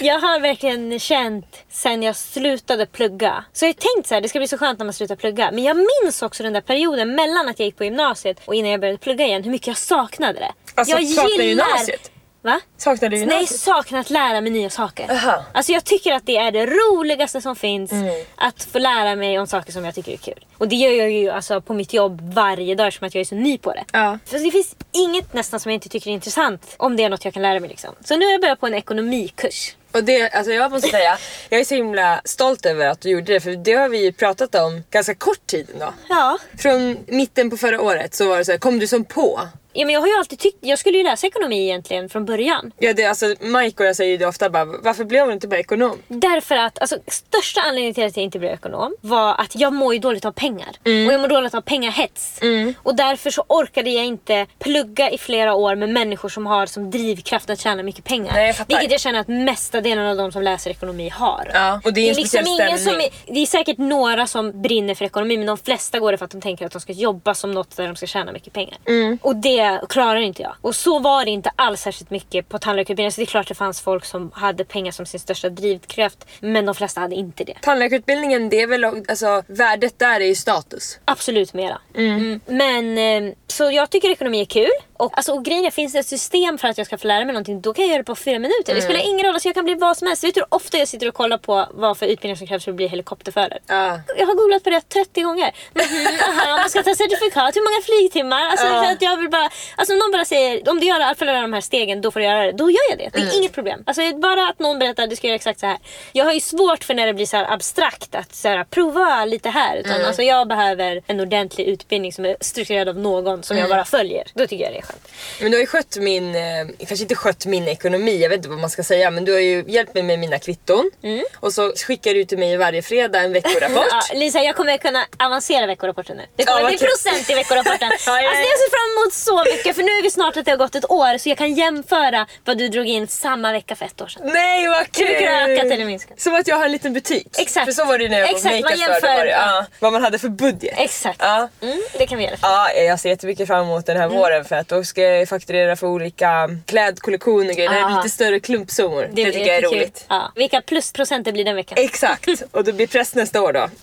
[0.00, 3.44] Jag har verkligen känt sen jag slutade plugga.
[3.52, 5.50] Så jag har tänkt så här, det ska bli så skönt när man slutar plugga.
[5.52, 8.70] Men jag minns också den där perioden mellan att jag gick på gymnasiet och innan
[8.70, 10.52] jag började plugga igen, hur mycket jag saknade det.
[10.74, 12.10] Alltså, jag saknar gymnasiet?
[12.46, 12.60] Va?
[12.76, 15.10] Saknar du Nej, saknar att lära mig nya saker.
[15.10, 15.44] Aha.
[15.52, 17.92] Alltså jag tycker att det är det roligaste som finns.
[17.92, 18.24] Mm.
[18.36, 20.46] Att få lära mig om saker som jag tycker är kul.
[20.58, 23.24] Och det gör jag ju alltså på mitt jobb varje dag som att jag är
[23.24, 23.84] så ny på det.
[23.92, 24.18] Ja.
[24.26, 27.24] För det finns inget nästan som jag inte tycker är intressant om det är något
[27.24, 27.68] jag kan lära mig.
[27.68, 27.94] Liksom.
[28.04, 29.74] Så nu har jag börjat på en ekonomikurs.
[29.92, 33.32] Och det, alltså jag måste säga, jag är så himla stolt över att du gjorde
[33.32, 35.94] det för det har vi ju pratat om ganska kort tid ändå.
[36.08, 36.38] Ja.
[36.58, 39.40] Från mitten på förra året så var det så här, kom du som på?
[39.76, 42.72] Ja men jag har ju alltid tyckt, jag skulle ju läsa ekonomi egentligen från början.
[42.78, 45.48] Ja, det, alltså, Mike och jag säger ju det ofta bara, varför blev du inte
[45.48, 45.98] bara ekonom?
[46.08, 49.94] Därför att alltså, största anledningen till att jag inte blev ekonom var att jag mår
[49.94, 50.68] ju dåligt av pengar.
[50.84, 52.40] Och jag mår dåligt av pengahets.
[52.82, 56.90] Och därför så orkade jag inte plugga i flera år med människor som har som
[56.90, 58.32] drivkraft att tjäna mycket pengar.
[58.32, 58.66] Nej, jag.
[58.66, 61.50] Vilket jag känner att mesta delen av de som läser ekonomi har.
[61.54, 64.62] Ja, och det är en liksom speciell ingen som är, det är säkert några som
[64.62, 66.92] brinner för ekonomi men de flesta går det för att de tänker att de ska
[66.92, 68.78] jobba som något där de ska tjäna mycket pengar.
[68.86, 69.18] Mm.
[69.22, 70.54] Och det klarar inte jag.
[70.60, 73.12] Och så var det inte alls särskilt mycket på tandläkarutbildningen.
[73.12, 76.66] Så det är klart det fanns folk som hade pengar som sin största drivkraft men
[76.66, 77.54] de flesta hade inte det.
[77.62, 80.98] Tandläkarutbildningen, det är väl, alltså värdet där är ju status.
[81.04, 81.78] Absolut mera.
[81.94, 82.40] Mm.
[82.46, 84.70] Men eh, så jag tycker ekonomi är kul.
[84.98, 87.26] Och, alltså, och grejen finns det ett system för att jag ska få lära mig
[87.32, 88.74] någonting då kan jag göra det på fyra minuter.
[88.74, 90.24] Det spelar ingen roll, alltså, jag kan bli vad som helst.
[90.24, 92.70] Vet du hur ofta jag sitter och kollar på vad för utbildning som krävs för
[92.70, 93.58] att bli helikopterförare?
[93.66, 94.00] Ja.
[94.18, 95.54] Jag har googlat på det 30 gånger.
[95.74, 98.46] Mhm, aha, man ska ta certifikat, hur många flygtimmar?
[98.50, 101.40] Alltså, för att jag vill bara, alltså, om någon bara säger om du gör alla
[101.40, 102.52] de här stegen då får du göra det.
[102.52, 103.10] Då gör jag det.
[103.12, 103.34] Det är Mm.
[103.36, 103.82] inget problem.
[103.86, 105.78] Alltså, bara att någon berättar att du ska göra exakt så här.
[106.12, 109.48] Jag har ju svårt för när det blir så abstrakt att så här, prova lite
[109.50, 109.76] här.
[109.76, 110.06] Utan, Mm.
[110.06, 113.68] alltså, jag behöver en ordentlig utbildning som är strukturerad av någon som Mm.
[113.68, 114.24] jag bara följer.
[114.34, 115.08] Då tycker jag det skönt.
[115.40, 116.42] Men du har ju skött min, eh,
[116.78, 119.40] kanske inte skött min ekonomi, jag vet inte vad man ska säga, men du har
[119.40, 120.90] ju hjälpt mig med mina kvitton.
[121.36, 123.86] Och så skickar du till mig varje fredag en veckorapport.
[123.90, 126.22] Ja, Lisa, jag kommer kunna avancera veckorapporten nu.
[126.36, 126.88] Det kommer bli kul.
[126.88, 127.90] procent i veckorapporten.
[128.06, 128.28] Ja, ja, ja.
[128.28, 130.58] Alltså, jag ser fram emot så mycket för nu är vi snart att det har
[130.58, 134.00] gått ett år så jag kan jämföra vad du drog in samma vecka för ett
[134.00, 134.22] år sedan.
[134.24, 135.06] Nej vad kul!
[135.06, 136.20] Hur mycket har ökat eller minskat?
[136.20, 137.26] Som att jag har en liten butik.
[137.38, 137.64] Exakt.
[137.66, 140.02] För så var det när jag var Exakt, på man jämför, var ja, Vad man
[140.02, 140.74] hade för budget.
[140.78, 141.18] Exakt.
[141.22, 141.48] Ja.
[141.62, 142.36] Mm, det kan vi göra.
[142.42, 144.18] Ja, jag ser jättemycket fram emot den här Mm.
[144.18, 147.70] våren för att då ska fakturera för olika klädkollektioner och grejer.
[147.70, 147.96] Det är Ah.
[148.02, 149.02] lite större klumpsummor.
[149.02, 150.04] Det, blir tycker jag är roligt.
[150.08, 150.32] Ja.
[150.34, 151.78] Vilka plusprocent det blir den veckan.
[151.80, 153.68] Exakt, och det blir press nästa år då.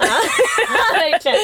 [0.94, 1.38] Ja, verkligen.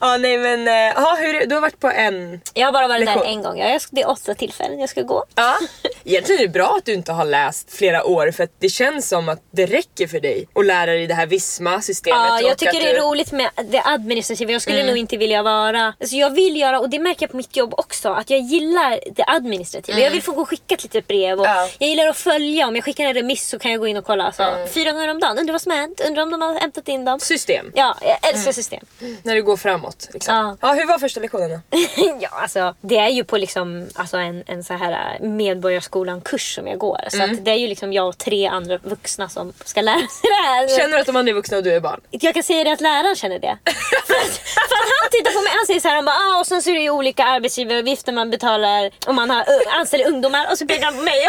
[0.00, 2.40] ja nej men, eh, ja, hur, du har varit på en...
[2.54, 3.26] Jag har bara varit där Lektion.
[3.32, 3.58] en gång.
[3.58, 5.24] Jag, det är åtta tillfällen jag ska gå.
[5.34, 5.56] Ja.
[6.04, 9.08] Egentligen är det bra att du inte har läst flera år för att det känns
[9.08, 12.18] som att det räcker för dig att lära dig det här Visma-systemet.
[12.28, 14.52] Ja, och jag tycker det är du- roligt med det administrativa.
[14.52, 14.86] Jag skulle Mm.
[14.86, 15.94] nog inte vilja vara...
[16.00, 19.00] Alltså jag vill göra, och det märker jag på mitt jobb också, att jag gillar
[19.12, 19.98] det administrativa.
[19.98, 21.40] Jag vill få gå och skicka ett litet brev.
[21.40, 21.56] Och Mm.
[21.56, 21.68] Ja.
[21.78, 22.66] Jag gillar att följa.
[22.68, 24.68] Om jag skickar en remiss så kan jag gå in och kolla alltså, Mm.
[24.68, 25.38] fyra gånger om dagen.
[25.38, 26.00] Undrar vad som har hänt.
[26.06, 27.20] Undrar om de har hämtat in dem.
[27.20, 27.72] System.
[27.74, 28.52] Ja, jag älskar Mm.
[28.52, 28.86] system.
[29.22, 30.08] När du går framåt.
[30.12, 30.34] Liksom.
[30.34, 30.56] Ja.
[30.60, 30.72] Ja.
[30.74, 31.78] hur var första lektionen då?
[32.20, 36.78] ja, alltså, det är ju på liksom, alltså en, en så här Medborgarskolan-kurs som jag
[36.78, 37.00] går.
[37.10, 37.30] Så Mm.
[37.34, 40.48] att det är ju liksom jag och tre andra vuxna som ska lära sig det
[40.48, 40.78] här.
[40.78, 42.00] Känner du att de andra är vuxna och du är barn?
[42.10, 43.58] Jag kan säga det att läraren känner det.
[44.06, 44.36] för, att,
[44.68, 46.62] för att han tittar på mig han säger så här, han bara, ah, och sen
[46.62, 47.24] så är det ju olika
[47.94, 51.20] arbetsgivaravgifter man betalar om man har, uh, anställer ungdomar och så pekar han på mig.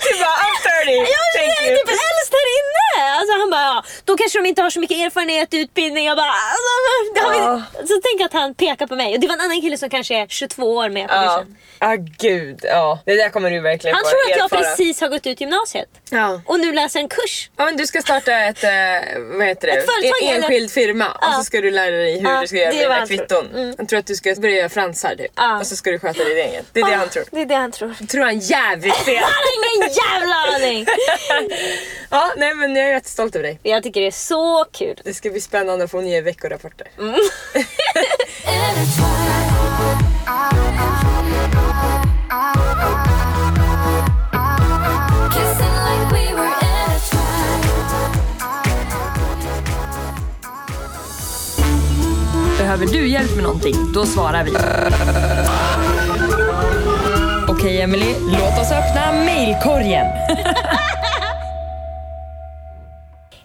[0.00, 1.76] Du bara, I'm 30, Jag thank är you.
[1.76, 3.18] typ äldst här inne!
[3.18, 6.04] Alltså han bara, ja, då kanske de inte har så mycket erfarenhet, utbildning.
[6.06, 6.32] Jag bara,
[7.32, 7.86] vi...
[7.88, 9.14] Så tänk att han pekar på mig.
[9.14, 11.44] Och det var en annan kille som kanske är 22 år med på Ja,
[11.78, 12.58] ah, gud.
[12.62, 12.98] Ja.
[13.04, 14.60] Det där kommer du verkligen Han tror att jag erfara.
[14.60, 15.88] precis har gått ut gymnasiet.
[16.10, 16.40] Ja.
[16.46, 17.50] Och nu läser en kurs.
[17.56, 18.70] Ja, men du ska starta ett, eh,
[19.38, 19.72] vad heter det?
[19.72, 20.42] Ett företag, en eller?
[20.48, 21.32] enskild firma och Ja.
[21.32, 23.06] så ska du lära dig hur Ja, du ska göra är tror.
[23.06, 23.46] kvitton.
[23.54, 23.74] Mm.
[23.78, 25.32] Han tror att du ska börja göra fransar typ.
[25.36, 25.47] Ja.
[25.60, 26.64] Och så ska du sköta din egen.
[26.72, 27.24] Det är det Ah, han tror.
[27.30, 27.94] Det är det han tror.
[28.08, 29.16] tror han jävligt fel.
[29.16, 30.86] Han har ingen jävla aning!
[32.10, 33.58] ja, nej men jag är jättestolt över dig.
[33.62, 35.00] Jag tycker det är så kul.
[35.04, 36.88] Det ska bli spännande att få nya veckorapporter.
[36.98, 37.28] Intertwined.
[52.58, 53.74] Behöver du hjälp med någonting?
[53.94, 54.50] Då svarar vi.
[57.58, 60.06] Okej Emily, låt oss öppna mailkorgen.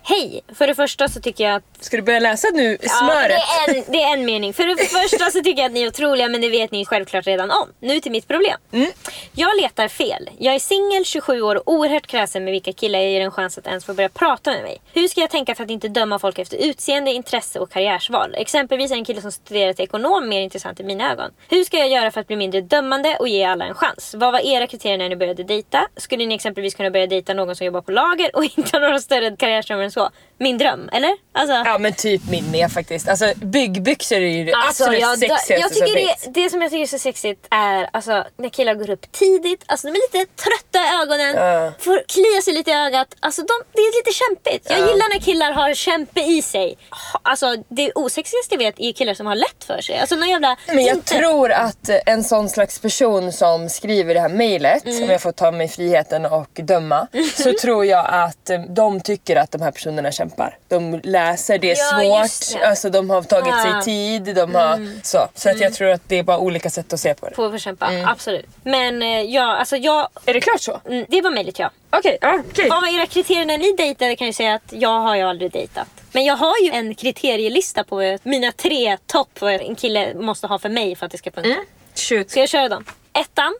[0.06, 0.42] Hej!
[0.56, 2.78] För det första så tycker jag att Ska du börja läsa nu?
[2.82, 3.30] Ja, Smöret?
[3.68, 4.54] det, är en, det är en mening.
[4.54, 7.28] För det första så tycker jag att ni är otroliga men det vet ni självklart
[7.28, 7.70] redan om.
[7.80, 8.60] Nu till mitt problem.
[8.72, 8.92] Mm.
[9.36, 10.30] Jag letar fel.
[10.38, 13.58] Jag är singel, 27 år och oerhört kräsen med vilka killar jag ger en chans
[13.58, 14.82] att ens få börja prata med mig.
[14.94, 18.36] Hur ska jag tänka för att inte döma folk efter utseende, intresse och karriärsval?
[18.38, 21.32] Exempelvis är en kille som studerar till ekonom mer intressant i mina ögon.
[21.50, 24.16] Hur ska jag göra för att bli mindre dömande och ge alla en chans?
[24.18, 25.88] Vad var era kriterier när ni började dejta?
[25.98, 29.00] Skulle ni exempelvis kunna börja dejta någon som jobbar på lager och inte har några
[29.00, 30.10] större karriärsdrömmar än så?
[30.38, 31.18] Min dröm, eller?
[31.34, 33.10] Alltså, Ja men typ min med faktiskt.
[33.10, 36.34] Alltså byggbyxor är ju det Alltså, absolut jag, sexigaste jag tycker som det, finns.
[36.34, 39.88] det som jag tycker är så sexigt är alltså, när killar går upp tidigt, alltså
[39.88, 41.72] de är lite trötta i ögonen, Ja.
[41.80, 43.08] får klia sig lite i ögat.
[43.20, 44.68] Alltså de, det är lite kämpigt.
[44.70, 46.78] Jag gillar när killar har kämpe i sig.
[47.22, 50.00] Alltså det osexigaste jag vet är killar som har lätt för sig.
[50.00, 50.58] Alltså någon jävla...
[50.68, 55.04] Men jag inte- tror att en sån slags person som skriver det här mejlet, Mm.
[55.04, 59.52] om jag får ta mig friheten och döma, så tror jag att de tycker att
[59.52, 60.58] de här personerna kämpar.
[60.68, 62.68] De läser, det är Ja, svårt, det.
[62.68, 63.82] alltså de har tagit Ah.
[63.82, 65.28] sig tid, de har så.
[65.36, 67.36] Så att jag tror att det är bara olika sätt att se på det.
[67.36, 68.08] På att kämpa, Mm.
[68.08, 68.46] absolut.
[68.64, 70.08] Men eh, ja, alltså jag...
[70.26, 70.82] Är det klart så?
[70.86, 71.72] mm, Det var möjligt ja.
[71.90, 72.70] Okej, ja okej.
[72.70, 75.52] Vad var era kriterier när ni dejtade kan jag säga att jag har ju aldrig
[75.52, 75.88] dejtat.
[76.12, 80.60] Men jag har ju en kriterielista på mina tre topp vad en kille måste ha
[80.60, 81.56] för mig för att det ska funka.
[81.96, 82.30] Shoot.
[82.32, 82.86] Ska jag köra dem?
[83.14, 83.56] Ettan.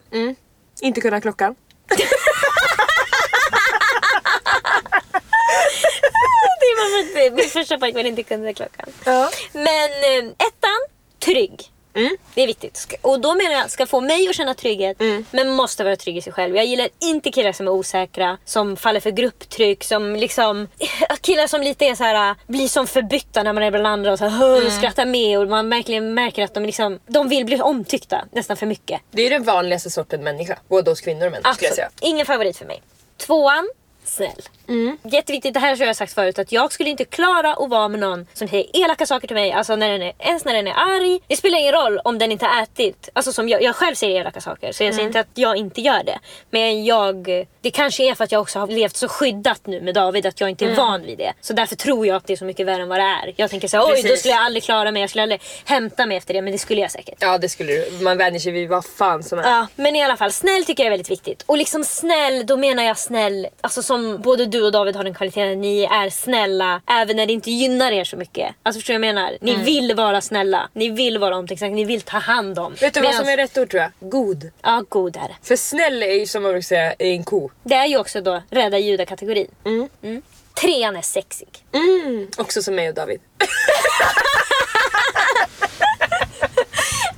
[0.80, 1.54] Inte kunna klockan.
[6.60, 8.88] Det var min första pojkvän inte kunde klockan.
[9.04, 9.30] Ja.
[9.52, 10.80] Men eh, ettan,
[11.24, 11.70] trygg.
[11.96, 12.16] Mm.
[12.34, 12.94] Det är viktigt.
[13.02, 15.24] Och då menar jag, ska få mig att känna trygghet Mm.
[15.30, 16.56] men måste vara trygg i sig själv.
[16.56, 20.68] Jag gillar inte killar som är osäkra, som faller för grupptryck, som liksom...
[21.20, 24.18] Killar som lite är så här, blir som förbytta när man är bland andra och
[24.18, 24.70] så här, Mm.
[24.70, 28.66] skrattar med och man verkligen märker att de liksom, de vill bli omtyckta nästan för
[28.66, 29.00] mycket.
[29.10, 31.90] Det är den vanligaste sorten människa, både hos kvinnor och män säga.
[32.00, 32.82] ingen favorit för mig.
[33.16, 33.68] Tvåan,
[34.04, 34.42] snäll.
[34.68, 34.98] Mm.
[35.02, 38.00] Jätteviktigt, det här har jag sagt förut, att jag skulle inte klara att vara med
[38.00, 39.52] någon som säger elaka saker till mig.
[39.52, 41.20] Alltså när den är, ens när den är arg.
[41.26, 43.08] Det spelar ingen roll om den inte har ätit.
[43.12, 44.96] Alltså som jag, jag själv säger elaka saker, så jag Mm.
[44.96, 46.18] säger inte att jag inte gör det.
[46.50, 47.26] Men jag,
[47.60, 50.40] det kanske är för att jag också har levt så skyddat nu med David att
[50.40, 50.76] jag inte är Mm.
[50.76, 51.32] van vid det.
[51.40, 53.34] Så därför tror jag att det är så mycket värre än vad det är.
[53.36, 56.06] Jag tänker så här, oj då skulle jag aldrig klara mig, jag skulle aldrig hämta
[56.06, 56.42] mig efter det.
[56.42, 57.14] Men det skulle jag säkert.
[57.20, 57.90] Ja det skulle du.
[58.04, 59.50] Man vänjer sig vid vad fan som helst.
[59.50, 61.42] Ja, men i alla fall snäll tycker jag är väldigt viktigt.
[61.46, 65.14] Och liksom snäll, då menar jag snäll, alltså som både du och David har den
[65.14, 68.54] kvaliteten, ni är snälla även när det inte gynnar er så mycket.
[68.62, 69.38] Alltså förstår du vad jag menar?
[69.40, 72.74] Ni vill vara snälla, ni vill vara omtänksamma, ni vill ta hand om.
[72.80, 74.10] Vet du vad som är rätt ord tror jag?
[74.10, 74.50] God.
[74.62, 75.34] Ja, god är det.
[75.42, 77.50] För snäll är ju som man brukar säga en ko.
[77.62, 79.50] Det är ju också då rädda judakategorin.
[79.64, 79.88] Mm.
[80.02, 80.22] Mm.
[80.54, 81.48] Trean är sexig.
[81.72, 82.28] Mm.
[82.36, 83.20] Också som mig och David.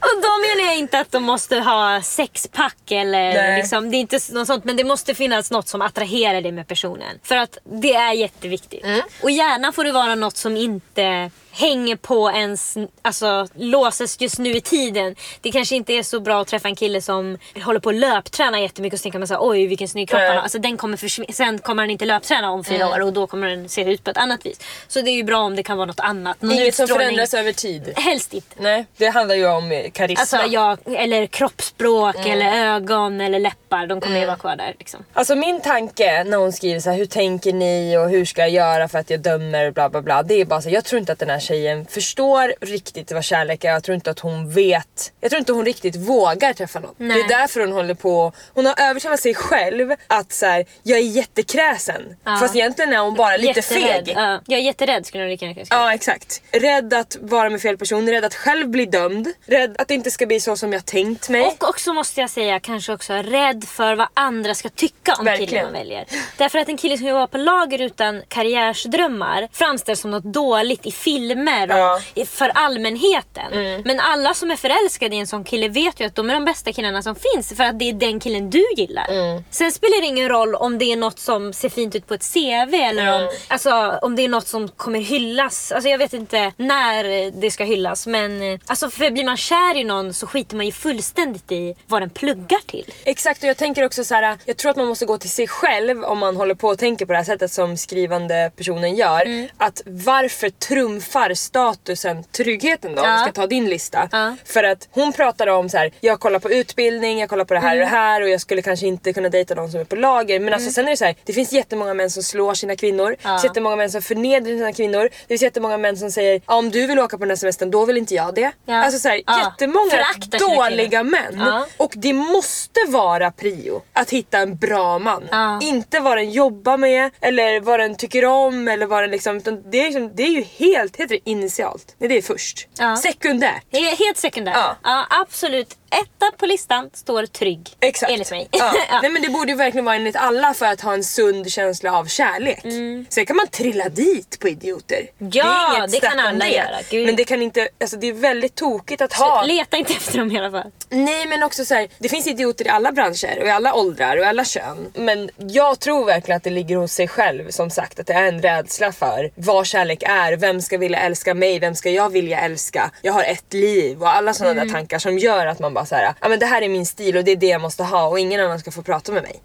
[0.01, 3.57] Och då menar jag inte att de måste ha sexpack eller Nej.
[3.57, 4.65] liksom, det är inte något sånt.
[4.65, 7.19] Men det måste finnas något som attraherar dig med personen.
[7.23, 8.85] För att det är jätteviktigt.
[8.85, 9.01] Mm.
[9.23, 14.51] Och gärna får det vara något som inte hänger på ens, alltså låses just nu
[14.51, 15.15] i tiden.
[15.41, 18.61] Det kanske inte är så bra att träffa en kille som håller på att löpträna
[18.61, 20.43] jättemycket och så tänker man såhär oj vilken snygg kropp han har.
[20.43, 21.33] Alltså den kommer försvinna.
[21.33, 24.11] Sen kommer han inte löpträna om fyra år och då kommer den se ut på
[24.11, 24.61] ett annat vis.
[24.89, 26.43] Så det är ju bra om det kan vara något annat.
[26.43, 27.07] Någon Inget som utstrålning.
[27.07, 27.93] förändras över tid.
[27.97, 28.57] Helst inte.
[28.63, 30.21] Nej, det handlar ju om eh, karisma.
[30.21, 32.31] Alltså ja, eller kroppsspråk Mm.
[32.33, 33.87] eller ögon eller läppar.
[33.87, 35.05] De kommer ju vara kvar där liksom.
[35.13, 38.51] Alltså min tanke när hon skriver så här, hur tänker ni och hur ska jag
[38.51, 40.23] göra för att jag dömer bla bla bla.
[40.23, 43.65] Det är bara så, jag tror inte att den här tjejen förstår riktigt vad kärlek
[43.65, 43.69] är.
[43.73, 45.13] Jag tror inte att hon vet.
[45.21, 46.95] Jag tror inte hon riktigt vågar träffa någon.
[46.99, 47.17] Nej.
[47.17, 48.33] Det är därför hon håller på.
[48.55, 52.03] Hon har övertalat sig själv att så här, jag är jättekräsen.
[52.25, 52.37] Ja.
[52.41, 54.05] Fast egentligen är hon bara lite Jätterädd.
[54.07, 54.15] feg.
[54.17, 55.67] Ja, jag är jätterädd skulle jag lika gärna kunna.
[55.71, 56.43] Ja exakt.
[56.53, 59.29] Rädd att vara med fel person, rädd att själv bli dömd.
[59.47, 61.43] Rädd att det inte ska bli så som jag tänkt mig.
[61.43, 65.49] Och också måste jag säga kanske också rädd för vad andra ska tycka om Verkligen.
[65.49, 66.05] killen man väljer.
[66.37, 70.91] Därför att en kille som jobbar på lager utan karriärsdrömmar framställs som något dåligt i
[71.37, 72.25] filmer och Ja.
[72.27, 73.53] för allmänheten.
[73.53, 73.83] Mm.
[73.85, 76.45] Men alla som är förälskade i en sån kille vet ju att de är de
[76.45, 79.07] bästa killarna som finns för att det är den killen du gillar.
[79.11, 79.45] Mm.
[79.51, 82.33] Sen spelar det ingen roll om det är något som ser fint ut på ett
[82.35, 83.35] CV eller om, Mm.
[83.49, 85.73] alltså, om det är något som kommer hyllas.
[85.73, 89.77] Alltså, jag vet inte när det ska hyllas men eh, alltså, för blir man kär
[89.77, 92.93] i någon så skiter man ju fullständigt i vad den pluggar till.
[93.05, 94.37] Exakt och jag tänker också så här.
[94.45, 97.07] jag tror att man måste gå till sig själv om man håller på och tänker
[97.07, 99.49] på det här sättet som skrivande personen gör.
[99.59, 104.09] Att varför trumfar tappar statusen, tryggheten då, om vi ska ta din lista.
[104.45, 107.61] För att hon pratar om så här: jag kollar på utbildning, jag kollar på det
[107.61, 107.91] här och Mm.
[107.91, 110.41] det här och jag skulle kanske inte kunna dejta någon som är på lager.
[110.41, 113.11] Men alltså sen är det så här, det finns jättemånga män som slår sina kvinnor,
[113.11, 116.71] det finns jättemånga män som förnedrar sina kvinnor, det finns jättemånga män som säger om
[116.71, 118.53] du vill åka på den här semestern då vill inte jag det.
[118.69, 121.43] Alltså så här, jättemånga Föraktar dåliga män.
[121.77, 125.23] Och det måste vara prio att hitta en bra man.
[125.63, 129.81] Inte vad den jobbar med eller vad den tycker om eller vad den liksom, det,
[129.81, 131.95] är liksom det är ju helt, heter det initialt?
[131.99, 132.69] Nej det är först.
[132.79, 132.97] Ja.
[132.97, 133.65] Sekundärt.
[133.99, 134.57] Helt sekundärt.
[134.57, 134.77] Ja.
[134.83, 135.07] Ja.
[135.11, 135.77] absolut.
[135.91, 137.71] Etta på listan står trygg.
[137.81, 138.13] Exakt.
[138.13, 138.49] Enligt mig.
[138.51, 138.73] Ja.
[138.91, 139.01] Ja.
[139.03, 141.99] Nej men det borde ju verkligen vara enligt alla för att ha en sund känsla
[141.99, 142.61] av kärlek.
[143.09, 145.07] Sen kan man trilla dit på idioter.
[145.19, 146.51] det Ja, inget det kan alla det.
[146.51, 146.77] göra.
[146.91, 147.07] Gud.
[147.07, 149.43] Men det kan inte, alltså det är väldigt tokigt att ha.
[149.45, 150.71] Leta inte efter dem i alla fall.
[150.91, 154.17] Nej men också så här, det finns idioter i alla branscher och i alla åldrar
[154.17, 154.93] och i alla kön.
[154.95, 158.25] Men jag tror verkligen att det ligger hos sig själv som sagt att det är
[158.25, 162.41] en rädsla för vad kärlek är, vem ska vilja älska mig, vem ska jag vilja
[162.41, 164.67] älska, jag har ett liv och alla sådana Mm.
[164.69, 167.17] där tankar som gör att man bara såhär, ja men det här är min stil
[167.17, 169.37] och det är det jag måste ha och ingen annan ska få prata med mig.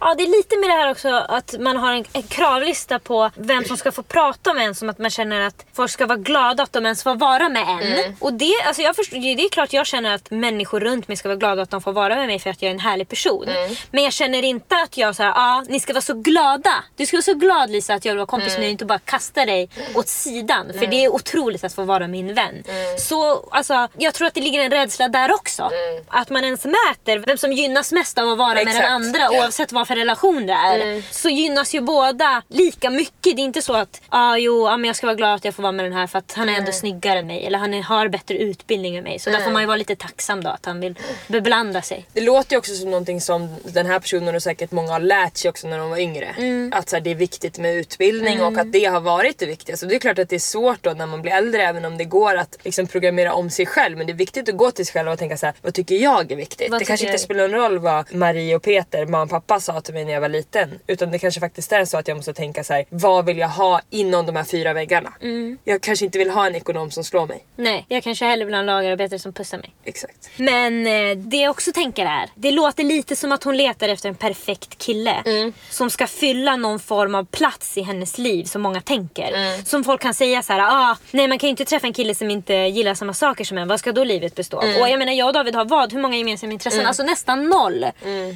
[0.00, 3.30] Ja, det är lite med det här också att man har en, en kravlista på
[3.36, 4.74] vem som ska få prata med en.
[4.74, 7.62] Som att man känner att folk ska vara glada att de ens får vara med
[7.68, 8.16] en.
[8.20, 11.28] Och det, alltså jag förstår, det är klart jag känner att människor runt mig ska
[11.28, 13.46] vara glada att de får vara med mig för att jag är en härlig person.
[13.90, 16.74] Men jag känner inte att jag säger ja ni ska vara så glada.
[16.96, 18.98] Du ska vara så glad Lisa att jag vill vara kompis med dig inte bara
[18.98, 20.72] kasta dig åt sidan.
[20.78, 22.64] För det är otroligt att få vara min vän.
[22.98, 25.61] Så alltså, jag tror att det ligger en rädsla där också.
[26.08, 28.88] Att man ens mäter vem som gynnas mest av att vara med den Exakt.
[28.90, 29.38] andra Ja.
[29.38, 31.02] oavsett vad för relation det är.
[31.12, 33.36] Så gynnas ju båda lika mycket.
[33.36, 35.54] Det är inte så att ah, jo, ah, men jag ska vara glad att jag
[35.54, 37.46] får vara med den här för att han är ändå snyggare än mig.
[37.46, 39.18] Eller han är, har bättre utbildning än mig.
[39.18, 40.94] Så där får man ju vara lite tacksam då att han vill
[41.26, 42.06] beblanda sig.
[42.12, 45.36] Det låter ju också som någonting som den här personen och säkert många har lärt
[45.36, 46.34] sig också när de var yngre.
[46.38, 46.72] Mm.
[46.76, 49.76] Att så här, det är viktigt med utbildning och att det har varit det viktiga.
[49.76, 51.98] Så det är klart att det är svårt då när man blir äldre även om
[51.98, 53.98] det går att liksom programmera om sig själv.
[53.98, 55.94] Men det är viktigt att gå till sig själv och tänka så här: vad tycker
[55.94, 56.70] jag är viktigt?
[56.70, 59.80] Vad det kanske inte spelar någon roll vad Marie och Peter, mamma och pappa sa
[59.80, 60.78] till mig när jag var liten.
[60.86, 63.48] Utan det kanske faktiskt är så att jag måste tänka så här: vad vill jag
[63.48, 65.12] ha inom de här fyra väggarna?
[65.22, 65.58] Mm.
[65.64, 67.44] Jag kanske inte vill ha en ekonom som slår mig.
[67.56, 69.74] Nej, jag kanske hellre vill ha en lagarbetare som pussar mig.
[69.84, 70.30] Exakt.
[70.36, 74.08] Men eh, det jag också tänker är, det låter lite som att hon letar efter
[74.08, 75.52] en perfekt kille.
[75.70, 79.62] Som ska fylla någon form av plats i hennes liv som många tänker.
[79.64, 82.14] Som folk kan säga så här, ah, nej man kan ju inte träffa en kille
[82.14, 83.68] som inte gillar samma saker som en.
[83.68, 84.64] Vad ska då livet bestå av?
[84.64, 85.92] Och jag menar jag och David har vad?
[85.92, 86.86] Hur många gemensamma intressen?
[86.86, 87.86] Alltså nästan noll.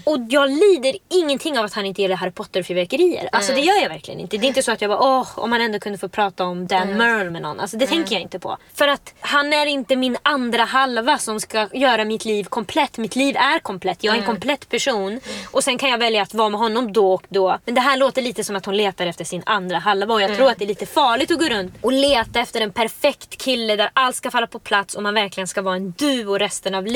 [0.05, 3.29] Och jag lider ingenting av att han inte gillar Harry Potter och fyrverkerier.
[3.33, 4.37] Alltså det gör jag verkligen inte.
[4.37, 6.67] Det är inte så att jag bara, åh om man ändå kunde få prata om
[6.67, 7.61] Dan Merle med någon.
[7.61, 8.57] Alltså det tänker jag inte på.
[8.75, 12.99] För att han är inte min andra halva som ska göra mitt liv komplett.
[12.99, 14.05] Mitt liv är komplett.
[14.05, 15.21] Jag är en komplett person.
[15.51, 17.59] Och sen kan jag välja att vara med honom då och då.
[17.65, 20.15] Men det här låter lite som att hon letar efter sin andra halva.
[20.15, 22.73] Och jag tror att det är lite farligt att gå runt och leta efter en
[22.73, 26.39] perfekt kille där allt ska falla på plats och man verkligen ska vara en duo
[26.39, 26.96] resten av livet.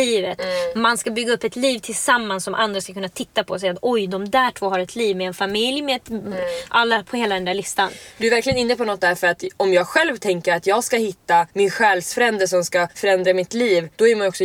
[0.74, 3.72] Man ska bygga upp ett liv tillsammans som andra ska kunna titta på och säga
[3.72, 6.10] att oj, de där två har ett liv med en familj, med ett,
[6.68, 7.90] alla på hela den där listan.
[8.18, 10.84] Du är verkligen inne på något där för att om jag själv tänker att jag
[10.84, 14.44] ska hitta min själsfrände som ska förändra mitt liv, då är man också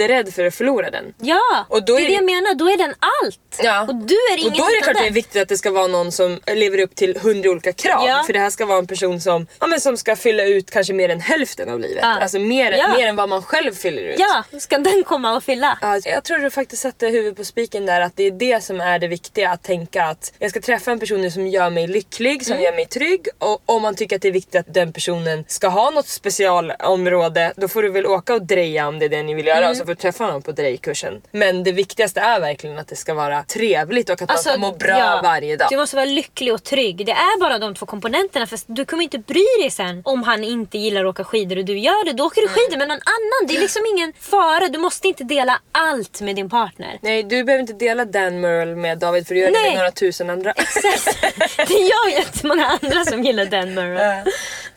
[0.00, 1.14] jätterädd för att förlora den.
[1.20, 2.54] Ja, Och då det är det jag menar.
[2.54, 3.60] Då är den allt.
[3.62, 3.80] Ja.
[3.82, 5.56] Och du är Och inget då är det klart att det är viktigt att det
[5.56, 8.04] ska vara någon som lever upp till hundra olika krav.
[8.08, 8.22] Ja.
[8.26, 10.92] För det här ska vara en person som, ja, men som ska fylla ut kanske
[10.92, 11.98] mer än hälften av livet.
[12.02, 12.18] Ja.
[12.22, 12.88] Alltså mer, Ja.
[12.96, 14.18] mer än vad man själv fyller ut.
[14.18, 15.78] Ja, ska den komma och fylla?
[15.82, 18.80] Ja, jag tror du faktiskt satte huvudet på spiken där att det är det som
[18.80, 22.44] är det viktiga att tänka att jag ska träffa en person som gör mig lycklig,
[22.46, 22.64] som Mm.
[22.64, 25.68] gör mig trygg och om man tycker att det är viktigt att den personen ska
[25.68, 29.34] ha något specialområde då får du väl åka och dreja om det är det ni
[29.34, 29.70] vill göra Mm.
[29.70, 31.22] och så får du träffa honom på drejkursen.
[31.30, 34.72] Men det viktigaste är verkligen att det ska vara trevligt och att man ska må
[34.72, 35.68] bra Alltså, ja, varje dag.
[35.70, 37.06] Du måste vara lycklig och trygg.
[37.06, 38.46] Det är bara de två komponenterna.
[38.46, 41.64] För du kommer inte bry dig sen om han inte gillar att åka skidor och
[41.64, 42.12] du gör det.
[42.12, 43.48] Då åker du skidor med någon annan.
[43.48, 44.68] Det är liksom ingen fara.
[44.68, 46.98] Du måste inte dela allt med din partner.
[47.02, 49.70] Nej du behöver inte dela Dan Merle med David för du gör det Nej.
[49.70, 50.52] med några tusen andra.
[50.52, 51.20] Exakt.
[51.56, 54.24] Det är jag och jättemånga andra som gillar den Murray.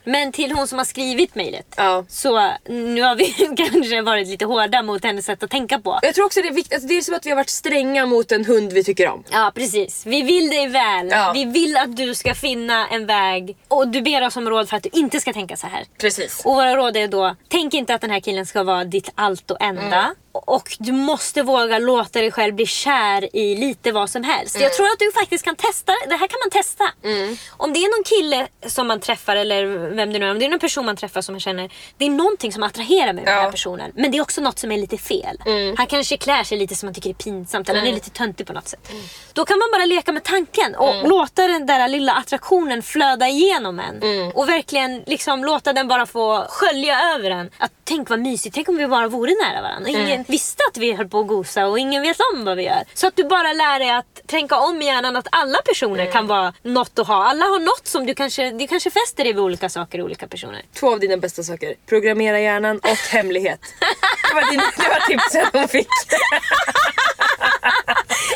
[0.04, 1.74] Men till hon som har skrivit mejlet.
[1.78, 2.06] Ja.
[2.10, 3.26] Så nu har vi
[3.58, 6.00] kanske varit lite hårda mot hennes sätt att tänka på.
[6.02, 8.06] Jag tror också det är viktigt, alltså, det är som att vi har varit stränga
[8.06, 9.24] mot en hund vi tycker om.
[9.32, 10.06] Ja precis.
[10.06, 11.10] Vi vill dig väl.
[11.12, 11.32] Ja.
[11.34, 13.58] Vi vill att du ska finna en väg.
[13.68, 15.86] Och du ber oss om råd för att du inte ska tänka så här.
[15.98, 16.42] Precis.
[16.46, 19.52] Och våra råd är då, tänk inte att den här killen ska vara ditt allt
[19.52, 20.16] och enda.
[20.32, 24.56] Och du måste våga låta dig själv bli kär i lite vad som helst.
[24.56, 24.64] Mm.
[24.64, 25.94] Jag tror att du faktiskt kan testa.
[26.10, 26.84] Det här kan man testa.
[27.58, 29.66] Om det är någon kille som man träffar eller
[29.96, 30.32] vem det nu är.
[30.32, 31.70] Om det är någon person man träffar som man känner.
[31.98, 33.42] Det är någonting som attraherar med den Ja.
[33.42, 33.92] här personen.
[33.96, 35.38] Men det är också något som är lite fel.
[35.78, 37.70] Han kanske klär sig lite som man tycker är pinsamt.
[37.70, 38.90] Eller han är lite töntig på något sätt.
[39.34, 40.76] Då kan man bara leka med tanken.
[40.76, 44.32] Och låta den där lilla attraktionen flöda igenom en.
[44.34, 47.50] Och verkligen liksom låta den bara få skölja över en.
[47.58, 48.56] Att tänk vad mysigt.
[48.56, 49.90] Tänk om vi bara vore nära varandra.
[50.20, 52.84] Ingen visste att vi höll på att gosa och ingen vet om vad vi gör.
[52.94, 56.28] Så att du bara lär dig att tänka om i hjärnan att alla personer kan
[56.28, 57.26] vara något att ha.
[57.30, 60.28] Alla har något som du kanske, du kanske fäster dig vid olika saker i olika
[60.28, 60.62] personer.
[60.74, 61.74] Två av dina bästa saker.
[61.86, 63.60] Programmera hjärnan och hemlighet.
[64.30, 65.88] Det var, din, det var tipsen hon fick.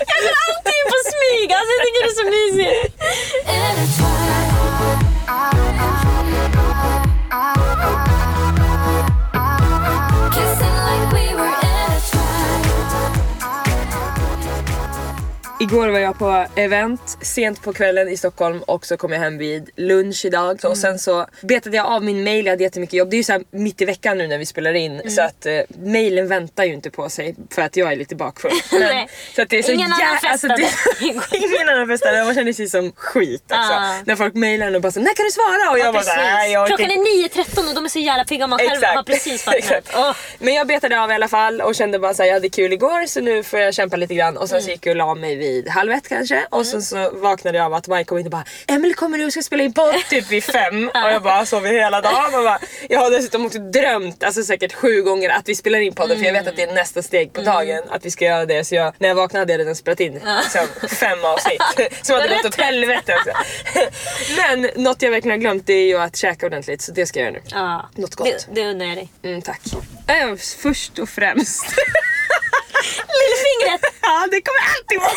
[0.08, 2.94] Jag går alltid in på smyg, alltså jag tycker det är så mysigt.
[15.64, 19.38] Igår var jag på event sent på kvällen i Stockholm och så kom jag hem
[19.38, 20.59] vid lunch idag.
[20.66, 23.09] Och sen så betade jag av min mail, jag hade jättemycket jobb.
[23.09, 25.45] Det är ju så här mitt i veckan nu när vi spelar in så att
[25.45, 28.51] eh, mailen väntar ju inte på sig för att jag är lite bakfull.
[28.72, 30.55] Men- så att det är så Ingen annan festade.
[30.55, 33.74] det, Ingen annan festade, man känner sig som skit alltså.
[33.74, 33.95] Ah.
[34.05, 35.72] När folk mailar och bara så, när kan du svara?
[35.72, 38.24] Och jag bara så, nej jag Klockan inte." är 9.13 och de är så jävla
[38.26, 39.89] pigga och man själv har precis vaknat.
[39.95, 40.16] Åh.
[40.39, 43.05] Men jag betade av i alla fall och kände bara såhär, jag hade kul igår
[43.07, 44.38] så nu får jag kämpa lite grann.
[44.38, 46.45] Och sen så gick jag och la mig vid halv ett kanske.
[46.49, 49.26] Och sen så vaknade jag av att Mike kom in och bara Emelie kommer du
[49.26, 50.88] och ska spela in podd typ vid fem.
[51.06, 52.36] och jag bara sov hela dagen.
[52.36, 55.95] Och bara, jag har dessutom också drömt, alltså säkert sju gånger att vi spelar in
[55.95, 58.45] podden för jag vet att det är nästa steg på dagen att vi ska göra
[58.45, 58.66] det.
[58.66, 61.62] Så jag, när jag vaknade hade jag redan spelat in liksom, fem avsnitt.
[62.01, 63.32] Som hade gått åt helvete också.
[64.38, 67.20] Men något jag verkligen har glömt det är ju att käka ordentligt så det ska
[67.20, 67.49] jag göra nu.
[67.51, 67.89] Ja.
[67.95, 68.28] Något gott.
[68.28, 69.10] Det, det undrar jag dig.
[69.24, 69.62] Mm, tack.
[70.08, 71.66] Äh, först och främst.
[73.18, 73.82] Lillfingret!
[74.02, 75.12] ja, det kommer alltid vara.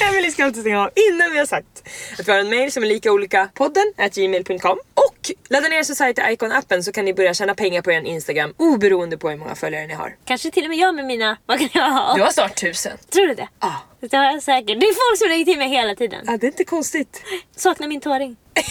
[0.08, 1.88] Emelie ska alltid stänga av innan vi har sagt
[2.18, 5.82] att vi har en mail som är lika olika podden at gmail.com och ladda ner
[5.82, 9.36] Society Icon appen så kan ni börja tjäna pengar på er Instagram oberoende på hur
[9.36, 10.16] många följare ni har.
[10.24, 11.36] Kanske till och med jag med mina.
[11.46, 12.14] Vad kan jag ha?
[12.14, 12.98] Du har snart tusen.
[13.12, 13.48] Tror du det?
[13.60, 13.74] Ja.
[14.00, 14.80] Det har jag säkert.
[14.80, 16.24] Det är folk som lägger till mig hela tiden.
[16.26, 17.22] Ja, det är inte konstigt.
[17.56, 18.36] Saknar min tåring.
[18.54, 18.60] Ah,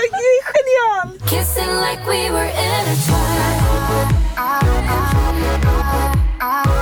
[0.00, 1.18] det är genial!
[1.30, 3.30] Kissing like we were intertwined.
[6.42, 6.79] I